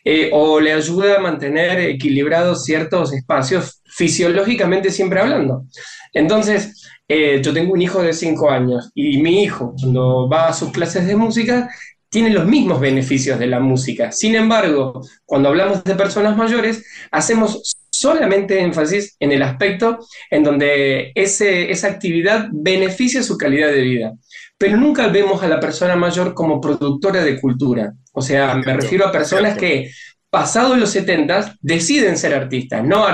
eh, 0.04 0.30
o 0.32 0.60
le 0.60 0.72
ayuda 0.72 1.16
a 1.16 1.20
mantener 1.20 1.80
equilibrados 1.80 2.64
ciertos 2.64 3.12
espacios 3.12 3.82
fisiológicamente 3.84 4.92
siempre 4.92 5.18
hablando. 5.18 5.64
Entonces, 6.12 6.88
eh, 7.12 7.42
yo 7.42 7.52
tengo 7.52 7.72
un 7.72 7.82
hijo 7.82 8.00
de 8.00 8.12
5 8.12 8.50
años 8.50 8.92
y 8.94 9.20
mi 9.20 9.42
hijo, 9.42 9.74
cuando 9.76 10.28
va 10.28 10.46
a 10.46 10.52
sus 10.52 10.70
clases 10.70 11.08
de 11.08 11.16
música, 11.16 11.68
tiene 12.08 12.30
los 12.30 12.46
mismos 12.46 12.78
beneficios 12.78 13.36
de 13.40 13.48
la 13.48 13.58
música. 13.58 14.12
Sin 14.12 14.36
embargo, 14.36 15.00
cuando 15.24 15.48
hablamos 15.48 15.82
de 15.82 15.96
personas 15.96 16.36
mayores, 16.36 16.84
hacemos 17.10 17.76
solamente 17.90 18.60
énfasis 18.60 19.16
en 19.18 19.32
el 19.32 19.42
aspecto 19.42 19.98
en 20.30 20.44
donde 20.44 21.10
ese, 21.16 21.72
esa 21.72 21.88
actividad 21.88 22.46
beneficia 22.52 23.24
su 23.24 23.36
calidad 23.36 23.72
de 23.72 23.82
vida. 23.82 24.12
Pero 24.56 24.76
nunca 24.76 25.08
vemos 25.08 25.42
a 25.42 25.48
la 25.48 25.58
persona 25.58 25.96
mayor 25.96 26.32
como 26.32 26.60
productora 26.60 27.24
de 27.24 27.40
cultura. 27.40 27.92
O 28.12 28.22
sea, 28.22 28.54
me 28.54 28.72
refiero 28.72 29.04
a 29.04 29.10
personas 29.10 29.58
que, 29.58 29.90
pasados 30.30 30.78
los 30.78 30.90
70, 30.90 31.56
deciden 31.60 32.16
ser 32.16 32.34
artistas, 32.34 32.84
no, 32.84 33.04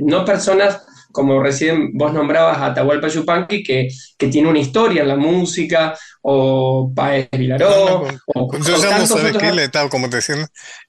no 0.00 0.26
personas 0.26 0.82
como 1.12 1.42
recién 1.42 1.92
vos 1.94 2.12
nombrabas 2.12 2.58
a 2.58 2.66
Atahualpa 2.66 3.08
Yupanqui, 3.08 3.62
que, 3.62 3.88
que 4.18 4.28
tiene 4.28 4.48
una 4.48 4.58
historia 4.60 5.02
en 5.02 5.08
la 5.08 5.16
música, 5.16 5.96
o 6.22 6.92
Paez 6.94 7.28
Vilaró, 7.32 7.68
No, 7.68 8.02
no, 8.02 8.20
o, 8.26 8.58
Yo 8.58 8.76
o 8.76 8.78
llamo, 8.78 8.88
tantos 8.88 9.08
¿sabes 9.08 9.36
otros 9.36 9.42
qué? 9.42 9.52
La 9.52 9.64
etapa, 9.64 9.88
como 9.90 10.08
te 10.10 10.16
decía, 10.16 10.36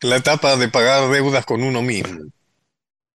la 0.01 0.17
etapa 0.17 0.55
de 0.57 0.69
pagar 0.69 1.09
deudas 1.09 1.45
con 1.45 1.63
uno 1.63 1.81
mismo. 1.81 2.31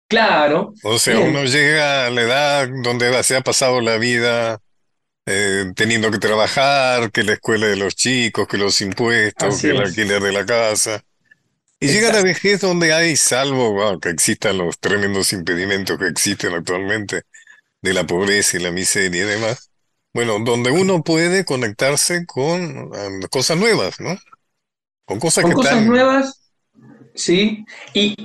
Claro, 0.09 0.75
O 0.83 0.99
sea, 0.99 1.19
Bien. 1.19 1.29
uno 1.29 1.45
llega 1.45 2.07
a 2.07 2.11
la 2.11 2.23
edad 2.23 2.69
donde 2.83 3.23
se 3.25 3.37
ha 3.37 3.41
pasado 3.43 3.81
la 3.81 3.99
vida 3.99 4.59
eh, 5.27 5.73
teniendo 5.77 6.11
que 6.11 6.19
trabajar, 6.19 7.13
que 7.13 7.25
la 7.25 7.35
escuela 7.35 7.67
de 7.69 7.77
los 7.77 7.97
chicos, 7.97 8.49
que 8.49 8.59
los 8.59 8.81
impuestos, 8.83 9.57
Así 9.57 9.69
que 9.69 9.71
el 9.71 9.81
alquiler 9.81 10.23
de 10.23 10.33
la 10.33 10.47
casa. 10.47 11.03
Y 11.81 11.89
llega 11.89 12.13
la 12.13 12.23
vejez 12.23 12.61
donde 12.61 12.93
hay, 12.93 13.17
salvo 13.17 13.73
bueno, 13.73 14.01
que 14.01 14.11
existan 14.11 14.59
los 14.59 14.79
tremendos 14.81 15.33
impedimentos 15.33 15.99
que 15.99 16.09
existen 16.09 16.53
actualmente 16.53 17.23
de 17.83 17.95
la 17.95 18.05
pobreza 18.05 18.57
y 18.57 18.61
la 18.61 18.73
miseria 18.73 19.23
y 19.23 19.27
demás. 19.27 19.71
Bueno, 20.13 20.39
donde 20.41 20.71
uno 20.71 21.03
puede 21.03 21.45
conectarse 21.45 22.27
con 22.27 22.91
eh, 22.95 23.27
cosas 23.31 23.59
nuevas, 23.59 24.01
¿no? 24.01 24.19
Con 25.05 25.21
cosas 25.21 25.43
con 25.43 25.53
que 25.53 25.55
cosas 25.55 25.85
nuevas, 25.85 26.51
¿sí? 27.15 27.65
Y, 27.95 28.17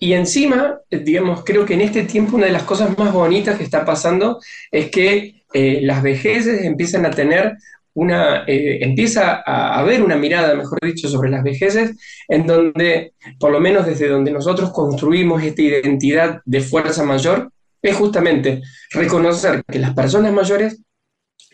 y 0.00 0.14
encima, 0.14 0.80
eh, 0.90 0.98
digamos, 0.98 1.44
creo 1.44 1.64
que 1.64 1.74
en 1.74 1.82
este 1.82 2.04
tiempo 2.04 2.36
una 2.36 2.46
de 2.46 2.52
las 2.52 2.64
cosas 2.64 2.98
más 2.98 3.12
bonitas 3.12 3.56
que 3.56 3.64
está 3.64 3.84
pasando 3.84 4.40
es 4.72 4.90
que 4.90 5.44
eh, 5.52 5.80
las 5.82 6.02
vejeces 6.02 6.62
empiezan 6.64 7.06
a 7.06 7.10
tener 7.10 7.56
una, 7.96 8.44
eh, 8.46 8.78
empieza 8.82 9.42
a 9.44 9.78
haber 9.78 10.02
una 10.02 10.16
mirada, 10.16 10.54
mejor 10.54 10.78
dicho, 10.82 11.08
sobre 11.08 11.30
las 11.30 11.42
vejeces, 11.42 11.96
en 12.28 12.46
donde, 12.46 13.14
por 13.40 13.50
lo 13.50 13.58
menos 13.58 13.86
desde 13.86 14.08
donde 14.08 14.32
nosotros 14.32 14.70
construimos 14.70 15.42
esta 15.42 15.62
identidad 15.62 16.40
de 16.44 16.60
fuerza 16.60 17.04
mayor, 17.04 17.50
es 17.80 17.96
justamente 17.96 18.60
reconocer 18.90 19.62
que 19.66 19.78
las 19.78 19.94
personas 19.94 20.32
mayores 20.32 20.82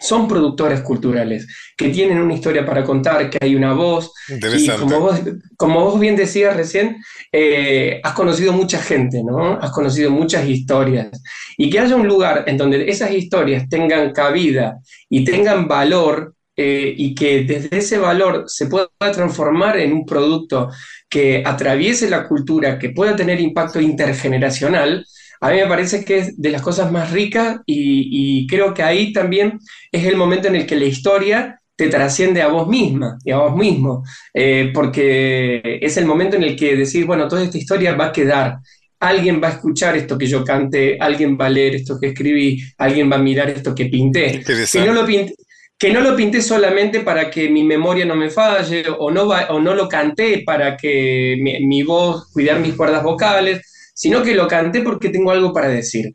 son 0.02 0.26
productores 0.26 0.80
culturales, 0.80 1.46
que 1.76 1.88
tienen 1.90 2.18
una 2.18 2.34
historia 2.34 2.66
para 2.66 2.82
contar, 2.82 3.30
que 3.30 3.38
hay 3.40 3.54
una 3.54 3.72
voz, 3.72 4.12
y 4.28 4.68
como 4.68 5.00
vos, 5.00 5.20
como 5.56 5.84
vos 5.84 6.00
bien 6.00 6.16
decías 6.16 6.56
recién, 6.56 6.96
eh, 7.30 8.00
has 8.02 8.12
conocido 8.12 8.52
mucha 8.52 8.78
gente, 8.78 9.22
¿no? 9.22 9.54
Has 9.54 9.70
conocido 9.70 10.10
muchas 10.10 10.46
historias. 10.46 11.22
Y 11.56 11.70
que 11.70 11.78
haya 11.78 11.94
un 11.96 12.08
lugar 12.08 12.44
en 12.48 12.56
donde 12.58 12.90
esas 12.90 13.12
historias 13.12 13.68
tengan 13.68 14.12
cabida 14.12 14.78
y 15.08 15.24
tengan 15.24 15.68
valor, 15.68 16.34
eh, 16.56 16.92
y 16.96 17.14
que 17.14 17.44
desde 17.44 17.78
ese 17.78 17.96
valor 17.96 18.44
se 18.46 18.66
pueda 18.66 18.90
transformar 18.98 19.78
en 19.78 19.92
un 19.92 20.04
producto 20.04 20.68
que 21.08 21.42
atraviese 21.46 22.10
la 22.10 22.26
cultura, 22.26 22.78
que 22.78 22.90
pueda 22.90 23.16
tener 23.16 23.40
impacto 23.40 23.80
intergeneracional, 23.80 25.06
a 25.42 25.50
mí 25.50 25.56
me 25.58 25.66
parece 25.66 26.04
que 26.04 26.18
es 26.18 26.40
de 26.40 26.50
las 26.50 26.62
cosas 26.62 26.92
más 26.92 27.10
ricas 27.12 27.58
y, 27.66 28.42
y 28.42 28.46
creo 28.46 28.74
que 28.74 28.82
ahí 28.82 29.12
también 29.12 29.58
es 29.92 30.06
el 30.06 30.16
momento 30.16 30.48
en 30.48 30.56
el 30.56 30.66
que 30.66 30.76
la 30.76 30.86
historia 30.86 31.60
te 31.76 31.88
trasciende 31.88 32.42
a 32.42 32.48
vos 32.48 32.68
misma 32.68 33.18
y 33.24 33.32
a 33.32 33.38
vos 33.38 33.56
mismo, 33.56 34.04
eh, 34.34 34.70
porque 34.74 35.78
es 35.82 35.96
el 35.96 36.06
momento 36.06 36.36
en 36.36 36.44
el 36.44 36.56
que 36.56 36.76
decís, 36.76 37.04
bueno, 37.06 37.28
toda 37.28 37.42
esta 37.44 37.58
historia 37.58 37.94
va 37.96 38.06
a 38.06 38.12
quedar, 38.12 38.58
alguien 39.00 39.40
va 39.42 39.48
a 39.48 39.52
escuchar 39.52 39.96
esto 39.96 40.16
que 40.18 40.26
yo 40.26 40.44
cante, 40.44 40.96
alguien 41.00 41.36
va 41.40 41.46
a 41.46 41.50
leer 41.50 41.74
esto 41.76 41.98
que 42.00 42.08
escribí, 42.08 42.62
alguien 42.78 43.10
va 43.10 43.16
a 43.16 43.22
mirar 43.22 43.50
esto 43.50 43.74
que 43.74 43.86
pinté, 43.86 44.44
que 44.70 44.82
no 44.82 44.92
lo 44.92 45.04
pinté, 45.06 45.34
que 45.78 45.92
no 45.92 46.00
lo 46.00 46.14
pinté 46.14 46.40
solamente 46.42 47.00
para 47.00 47.30
que 47.30 47.48
mi 47.50 47.64
memoria 47.64 48.04
no 48.04 48.14
me 48.14 48.30
falle, 48.30 48.84
o 48.98 49.10
no, 49.10 49.26
va- 49.26 49.48
o 49.50 49.60
no 49.60 49.74
lo 49.74 49.88
canté 49.88 50.42
para 50.46 50.76
que 50.76 51.36
mi, 51.40 51.64
mi 51.66 51.82
voz, 51.82 52.30
cuidar 52.32 52.60
mis 52.60 52.74
cuerdas 52.74 53.02
vocales, 53.02 53.60
sino 53.94 54.22
que 54.22 54.34
lo 54.34 54.46
canté 54.48 54.80
porque 54.82 55.08
tengo 55.10 55.30
algo 55.30 55.52
para 55.52 55.68
decir. 55.68 56.14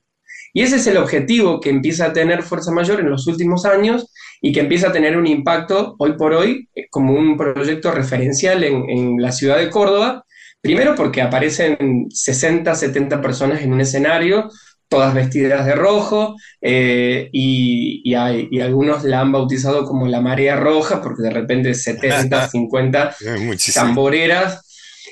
Y 0.53 0.61
ese 0.63 0.77
es 0.77 0.87
el 0.87 0.97
objetivo 0.97 1.59
que 1.59 1.69
empieza 1.69 2.05
a 2.07 2.13
tener 2.13 2.41
Fuerza 2.43 2.71
Mayor 2.71 2.99
en 2.99 3.09
los 3.11 3.27
últimos 3.27 3.65
años 3.65 4.11
y 4.41 4.51
que 4.51 4.61
empieza 4.61 4.87
a 4.89 4.91
tener 4.91 5.17
un 5.17 5.27
impacto 5.27 5.95
hoy 5.99 6.13
por 6.17 6.33
hoy 6.33 6.67
eh, 6.75 6.87
como 6.89 7.13
un 7.13 7.37
proyecto 7.37 7.91
referencial 7.91 8.63
en, 8.63 8.89
en 8.89 9.21
la 9.21 9.31
ciudad 9.31 9.57
de 9.57 9.69
Córdoba. 9.69 10.23
Primero 10.61 10.95
porque 10.95 11.21
aparecen 11.21 12.07
60, 12.09 12.73
70 12.73 13.21
personas 13.21 13.61
en 13.61 13.71
un 13.73 13.81
escenario, 13.81 14.49
todas 14.89 15.13
vestidas 15.13 15.65
de 15.65 15.75
rojo, 15.75 16.35
eh, 16.61 17.29
y, 17.31 18.01
y 18.03 18.15
hay- 18.15 18.47
y 18.49 18.59
algunos 18.61 19.03
la 19.03 19.21
han 19.21 19.31
bautizado 19.31 19.85
como 19.85 20.07
la 20.07 20.21
marea 20.21 20.55
roja, 20.55 21.01
porque 21.01 21.21
de 21.23 21.29
repente 21.31 21.73
70, 21.73 22.47
50 22.49 23.15
Es 23.19 23.41
muchísimo. 23.41 23.85
tamboreras. 23.85 24.63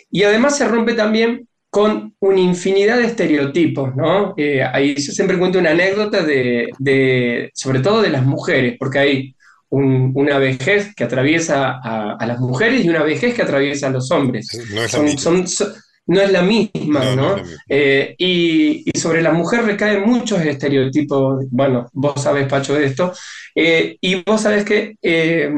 Y 0.09 0.23
además 0.23 0.57
se 0.57 0.67
rompe 0.67 0.93
también 0.93 1.47
con 1.75 2.15
una 2.19 2.39
infinidad 2.39 2.97
de 2.97 3.05
estereotipos, 3.07 3.95
¿no? 3.95 4.33
Eh, 4.37 4.63
ahí 4.63 4.95
yo 4.95 5.11
siempre 5.11 5.37
cuento 5.37 5.59
una 5.59 5.71
anécdota 5.71 6.23
de, 6.23 6.69
de- 6.79 7.51
sobre 7.53 7.79
todo 7.81 8.01
de 8.01 8.09
las 8.09 8.25
mujeres, 8.25 8.75
porque 8.79 8.99
hay 8.99 9.35
un- 9.69 10.11
una 10.15 10.37
vejez 10.39 10.93
que 10.95 11.03
atraviesa 11.03 11.79
a, 11.83 12.15
a 12.19 12.25
las 12.25 12.39
mujeres 12.39 12.83
y 12.85 12.89
una 12.89 13.03
vejez 13.03 13.33
que 13.35 13.41
atraviesa 13.43 13.87
a 13.87 13.89
los 13.91 14.09
hombres. 14.11 14.47
No 14.69 14.81
es 14.83 14.93
la 14.93 14.99
Son, 14.99 15.03
misma. 15.03 15.21
son, 15.23 15.47
son, 15.47 15.67
no 16.07 16.21
es 16.21 16.31
la 16.31 16.41
misma, 16.43 17.01
No, 17.03 17.15
no 17.15 17.15
¿no? 17.15 17.29
es 17.31 17.35
la 17.37 17.43
misma. 17.43 17.63
Eh, 17.67 18.15
y, 18.17 18.83
y 18.93 18.99
sobre 18.99 19.21
la 19.21 19.31
mujer 19.33 19.65
recaen 19.65 20.03
muchos 20.07 20.39
estereotipos, 20.41 21.45
bueno, 21.51 21.89
vos 21.93 22.21
sabés, 22.21 22.47
Pacho, 22.47 22.73
de 22.75 22.85
esto, 22.85 23.11
eh, 23.55 23.97
y 23.99 24.23
vos 24.23 24.41
sabés 24.41 24.63
que 24.65 24.95
eh, 25.01 25.49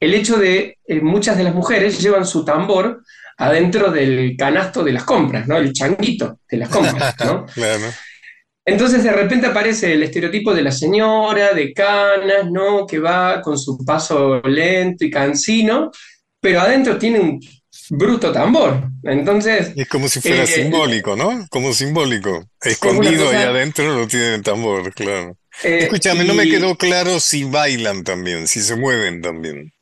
el 0.00 0.14
hecho 0.14 0.36
de 0.38 0.76
muchas 1.02 1.36
de 1.38 1.44
las 1.44 1.54
mujeres 1.54 2.00
llevan 2.02 2.26
su 2.26 2.44
tambor 2.44 3.02
adentro 3.38 3.90
del 3.90 4.36
canasto 4.38 4.82
de 4.84 4.92
las 4.92 5.04
compras, 5.04 5.46
¿no? 5.48 5.56
El 5.58 5.72
changuito 5.72 6.40
de 6.50 6.56
las 6.58 6.68
compras, 6.68 7.14
¿no? 7.24 7.46
Claro. 7.54 7.96
Entonces 8.64 9.04
de 9.04 9.12
repente 9.12 9.46
aparece 9.46 9.92
el 9.94 10.02
estereotipo 10.02 10.52
de 10.52 10.62
la 10.62 10.72
señora 10.72 11.54
de 11.54 11.72
canas, 11.72 12.50
¿no? 12.50 12.86
Que 12.86 12.98
va 12.98 13.40
con 13.40 13.58
su 13.58 13.78
paso 13.84 14.40
lento 14.42 15.04
y 15.04 15.10
cansino, 15.10 15.90
pero 16.40 16.60
adentro 16.60 16.98
tiene 16.98 17.20
un 17.20 17.40
bruto 17.90 18.32
tambor. 18.32 18.88
Entonces, 19.04 19.76
Es 19.76 19.88
como 19.88 20.08
si 20.08 20.20
fuera 20.20 20.42
Eh, 20.42 20.46
simbólico, 20.46 21.14
¿no? 21.16 21.46
Como 21.50 21.72
simbólico. 21.72 22.44
Escondido 22.60 23.30
ahí 23.30 23.42
adentro 23.42 23.94
lo 23.94 24.08
tiene 24.08 24.34
el 24.34 24.42
tambor, 24.42 24.92
claro. 24.94 25.36
eh, 25.62 25.78
Escúchame, 25.78 26.24
no 26.24 26.34
me 26.34 26.48
quedó 26.48 26.76
claro 26.76 27.20
si 27.20 27.44
bailan 27.44 28.02
también, 28.04 28.48
si 28.48 28.60
se 28.62 28.76
mueven 28.76 29.22
también. 29.22 29.72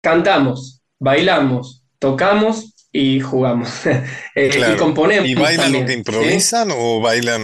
cantamos, 0.00 0.82
bailamos, 0.98 1.84
tocamos 1.98 2.74
y 2.92 3.20
jugamos. 3.20 3.68
Eh, 4.34 4.50
Claro. 4.50 4.74
y 4.74 4.76
componemos 4.76 5.28
¿Y 5.28 5.34
bailan 5.34 5.72
lo 5.72 5.80
que 5.80 5.88
¿sí? 5.88 5.98
improvisan 5.98 6.68
o 6.72 7.00
bailan 7.00 7.42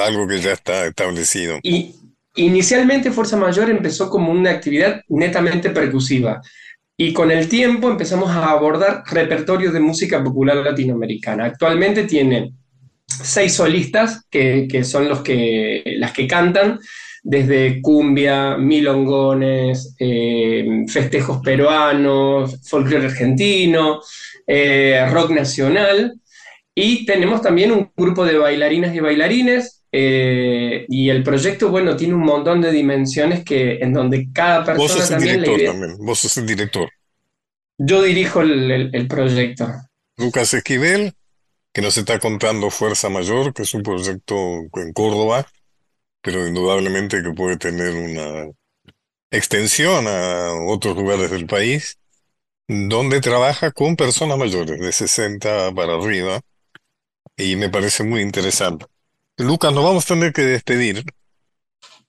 algo 0.00 0.26
que 0.26 0.40
ya 0.40 0.52
está 0.52 0.86
establecido? 0.86 1.58
Y 1.62 1.94
inicialmente 2.36 3.10
Fuerza 3.10 3.36
Mayor 3.36 3.68
empezó 3.68 4.08
como 4.08 4.32
una 4.32 4.50
actividad 4.50 5.02
netamente 5.08 5.70
percusiva. 5.70 6.40
Y 6.96 7.12
con 7.12 7.30
el 7.30 7.48
tiempo 7.48 7.90
empezamos 7.90 8.30
a 8.30 8.50
abordar 8.50 9.02
repertorio 9.10 9.72
de 9.72 9.80
música 9.80 10.22
popular 10.24 10.56
latinoamericana. 10.56 11.44
Actualmente 11.46 12.04
tiene 12.04 12.52
seis 13.06 13.54
solistas 13.54 14.24
que, 14.30 14.66
que 14.70 14.84
son 14.84 15.08
los 15.08 15.20
que, 15.20 15.82
las 15.98 16.12
que 16.12 16.26
cantan, 16.26 16.78
desde 17.22 17.80
cumbia, 17.80 18.56
milongones, 18.56 19.94
eh, 19.98 20.84
festejos 20.88 21.38
peruanos, 21.42 22.58
folclore 22.68 23.06
argentino, 23.06 24.00
eh, 24.46 25.06
rock 25.10 25.30
nacional. 25.30 26.14
Y 26.74 27.06
tenemos 27.06 27.42
también 27.42 27.72
un 27.72 27.90
grupo 27.96 28.24
de 28.26 28.38
bailarinas 28.38 28.94
y 28.94 29.00
bailarines. 29.00 29.80
eh, 29.92 30.86
y 30.88 31.10
el 31.10 31.22
proyecto, 31.22 31.70
bueno, 31.70 31.96
tiene 31.96 32.14
un 32.14 32.22
montón 32.22 32.60
de 32.62 32.72
dimensiones 32.72 33.44
que, 33.44 33.76
en 33.80 33.92
donde 33.92 34.28
cada 34.32 34.64
Vos 34.72 34.90
persona 34.90 34.94
sos 34.94 35.10
el 35.10 35.16
también 35.16 35.40
la 35.42 35.46
director 35.48 35.62
también, 35.64 35.96
vos 35.98 36.18
sos 36.18 36.36
el 36.38 36.46
director. 36.46 36.88
Yo 37.76 38.02
dirijo 38.02 38.40
el, 38.40 38.70
el- 38.70 38.94
el 38.94 39.06
proyecto. 39.08 39.68
Lucas 40.16 40.54
Esquivel, 40.54 41.14
que 41.72 41.82
nos 41.82 41.98
está 41.98 42.18
contando 42.20 42.70
Fuerza 42.70 43.08
Mayor, 43.10 43.54
que 43.54 43.62
es 43.62 43.74
un 43.74 43.82
proyecto 43.82 44.34
en 44.74 44.92
Córdoba, 44.94 45.46
pero 46.22 46.46
indudablemente 46.48 47.22
que 47.22 47.32
puede 47.32 47.56
tener 47.58 47.94
una 47.94 48.50
extensión 49.30 50.06
a 50.08 50.52
otros 50.68 50.96
lugares 50.96 51.30
del 51.30 51.46
país, 51.46 51.98
donde 52.88 53.20
trabaja 53.20 53.70
con 53.72 53.96
personas 53.96 54.38
mayores, 54.38 54.80
de 54.80 54.92
60 54.92 55.72
para 55.74 55.94
arriba, 55.94 56.40
y 57.36 57.56
me 57.56 57.70
parece 57.70 58.04
muy 58.04 58.22
interesante. 58.22 58.86
Lucas, 59.38 59.72
nos 59.74 59.84
vamos 59.84 60.04
a 60.06 60.14
tener 60.14 60.32
que 60.32 60.42
despedir, 60.42 61.04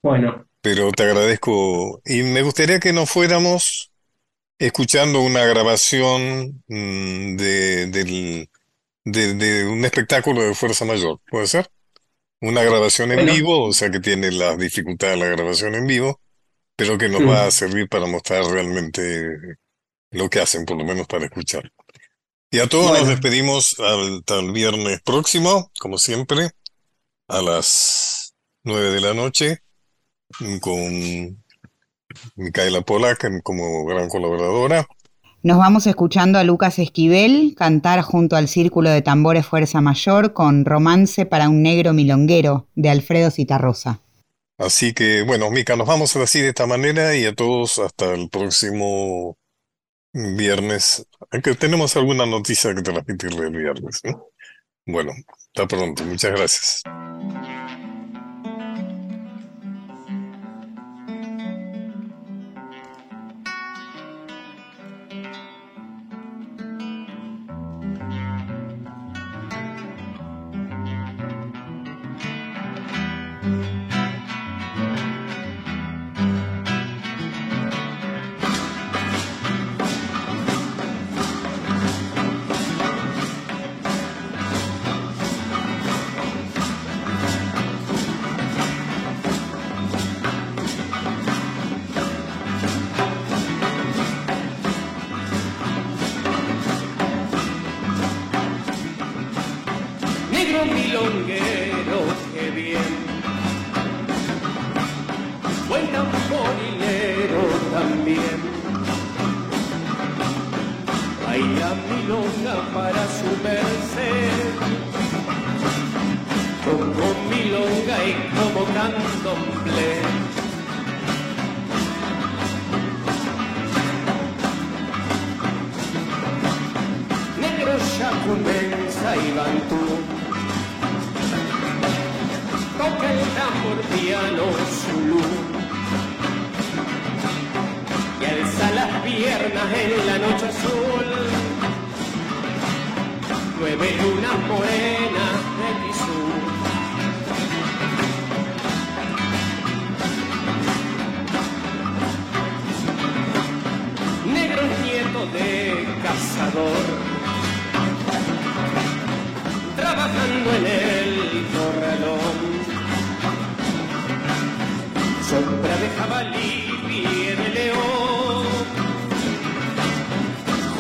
Bueno, 0.02 0.46
pero 0.62 0.92
te 0.92 1.04
agradezco, 1.04 2.02
y 2.06 2.24
me 2.24 2.42
gustaría 2.42 2.80
que 2.80 2.94
nos 2.94 3.10
fuéramos 3.10 3.92
escuchando 4.60 5.22
una 5.22 5.46
grabación 5.46 6.64
mm, 6.68 7.38
de, 7.38 7.88
de, 9.06 9.34
de 9.36 9.68
un 9.68 9.84
espectáculo 9.86 10.42
de 10.44 10.56
Fuerza 10.56 10.86
Mayor, 10.86 11.20
¿puede 11.30 11.48
ser? 11.48 11.70
Una 12.42 12.64
grabación 12.64 13.12
en 13.12 13.18
Bueno. 13.18 13.34
vivo, 13.34 13.66
o 13.66 13.74
sea 13.74 13.92
que 13.92 14.00
tiene 14.02 14.32
las 14.32 14.58
dificultades 14.58 15.20
de 15.20 15.26
la 15.28 15.32
grabación 15.36 15.76
en 15.76 15.88
vivo, 15.88 16.22
pero 16.78 16.98
que 16.98 17.10
nos 17.10 17.22
Mm. 17.24 17.30
va 17.30 17.48
a 17.48 17.52
servir 17.52 17.90
para 17.90 18.08
mostrar 18.08 18.46
realmente 18.46 19.58
lo 20.14 20.30
que 20.30 20.40
hacen, 20.40 20.66
por 20.66 20.78
lo 20.78 20.86
menos 20.86 21.08
para 21.08 21.26
escuchar. 21.26 21.72
Y 22.52 22.60
a 22.60 22.68
todos 22.68 22.98
nos 22.98 23.08
despedimos 23.08 23.76
hasta 23.80 24.40
el 24.40 24.52
viernes 24.52 25.02
próximo, 25.02 25.72
como 25.80 25.98
siempre, 25.98 26.52
a 27.28 27.42
las 27.42 28.36
nueve 28.64 28.92
de 28.92 29.02
la 29.02 29.14
noche, 29.14 29.64
con 30.62 31.44
Micaela 32.36 32.82
Polak 32.82 33.42
como 33.42 33.86
gran 33.86 34.08
colaboradora. 34.08 34.88
Nos 35.42 35.58
vamos 35.58 35.88
escuchando 35.88 36.40
a 36.40 36.44
Lucas 36.44 36.80
Esquivel 36.80 37.54
cantar 37.58 38.02
junto 38.02 38.36
al 38.36 38.48
Círculo 38.48 38.90
de 38.90 39.02
Tambores 39.02 39.46
Fuerza 39.46 39.82
Mayor 39.82 40.34
con 40.34 40.64
Romance 40.64 41.26
para 41.26 41.50
un 41.50 41.64
negro 41.64 41.92
milonguero 41.92 42.68
de 42.76 42.90
Alfredo 42.90 43.30
Citarrosa. 43.30 44.00
Así 44.58 44.94
que, 44.94 45.24
bueno, 45.24 45.50
Mica, 45.50 45.76
nos 45.76 45.88
vamos 45.88 46.16
así 46.16 46.40
de 46.40 46.50
esta 46.50 46.68
manera 46.68 47.18
y 47.18 47.26
a 47.26 47.36
todos 47.36 47.80
hasta 47.80 48.14
el 48.14 48.30
próximo 48.30 49.38
viernes. 50.14 51.06
Aunque 51.32 51.56
tenemos 51.56 51.96
alguna 51.98 52.26
noticia 52.26 52.74
que 52.76 52.82
transmitirle 52.82 53.48
el 53.48 53.58
viernes, 53.58 54.02
¿no? 54.04 54.28
Bueno, 54.86 55.14
hasta 55.30 55.68
pronto. 55.68 56.04
Muchas 56.06 56.32
gracias. 56.32 56.84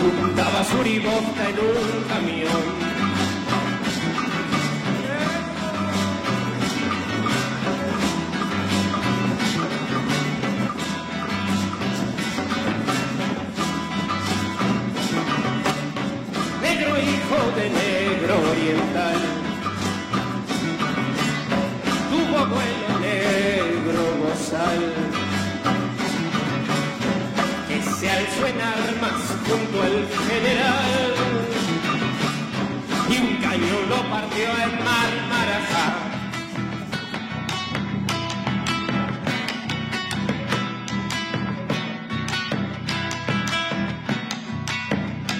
Juntaba 0.03 0.65
su 0.65 0.83
ribosta 0.83 1.49
en 1.49 1.59
un 1.59 2.03
camión. 2.09 2.63
Negro 16.61 16.97
hijo 16.97 17.39
de 17.55 17.69
negro 17.69 18.35
oriental. 18.51 19.19
Tuvo 22.09 22.37
abuelo 22.39 22.99
negro 22.99 24.01
bozal 24.19 24.81
que 27.69 27.81
se 27.81 28.09
alzó 28.09 28.47
en 28.47 28.61
junto 29.47 29.81
al 29.81 30.07
general 30.27 31.13
y 33.09 33.17
un 33.17 33.35
cañón 33.37 33.89
lo 33.89 34.09
partió 34.09 34.45
en 34.45 34.83
Mar 34.83 35.11
Marajá. 35.29 35.85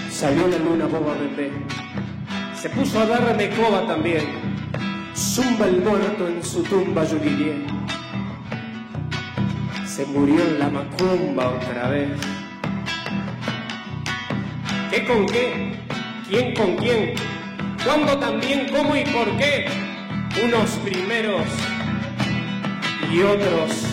Salió 0.10 0.48
la 0.48 0.58
luna 0.58 0.86
boba 0.86 1.16
bebé, 1.16 1.52
se 2.56 2.70
puso 2.70 3.02
a 3.02 3.06
darme 3.06 3.50
coba 3.50 3.86
también, 3.86 4.26
zumba 5.16 5.66
el 5.66 5.82
muerto 5.82 6.28
en 6.28 6.44
su 6.44 6.64
tumba 6.64 7.04
yo. 7.04 7.18
Se 9.86 10.06
murió 10.06 10.42
en 10.42 10.60
la 10.60 10.70
macumba 10.70 11.50
otra 11.50 11.90
vez. 11.90 12.33
¿Qué 14.94 15.04
con 15.06 15.26
qué? 15.26 15.72
¿Quién 16.30 16.54
con 16.54 16.76
quién? 16.76 17.16
¿Cuándo 17.84 18.16
también? 18.20 18.68
¿Cómo 18.70 18.96
y 18.96 19.04
por 19.06 19.26
qué? 19.38 19.66
Unos 20.44 20.70
primeros 20.86 21.48
y 23.12 23.24
otros 23.24 23.93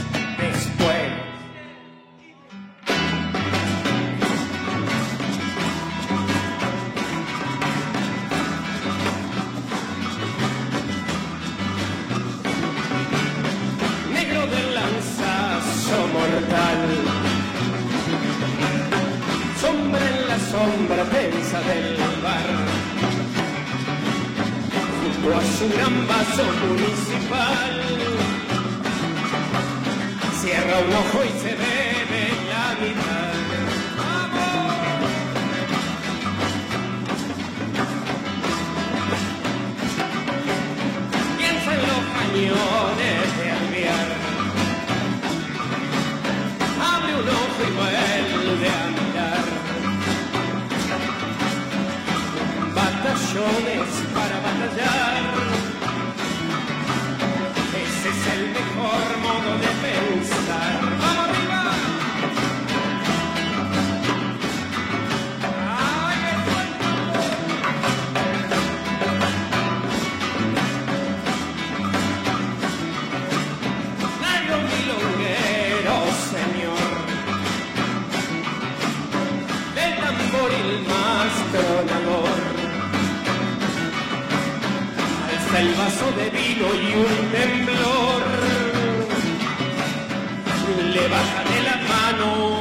Junto 25.30 25.46
a 25.46 25.58
su 25.58 25.68
gran 25.68 26.08
vaso 26.08 26.44
municipal. 26.66 27.82
Cierra 30.40 30.78
un 30.80 30.92
ojo 30.92 31.24
y 31.24 31.40
se 31.40 31.54
bebe 31.54 31.79
para 54.68 55.29
vino 86.60 86.74
y 86.74 86.94
un 86.94 87.30
temblor. 87.32 88.22
Le 90.92 91.08
baja 91.08 91.44
de 91.44 91.62
la 91.62 91.76
mano 91.88 92.59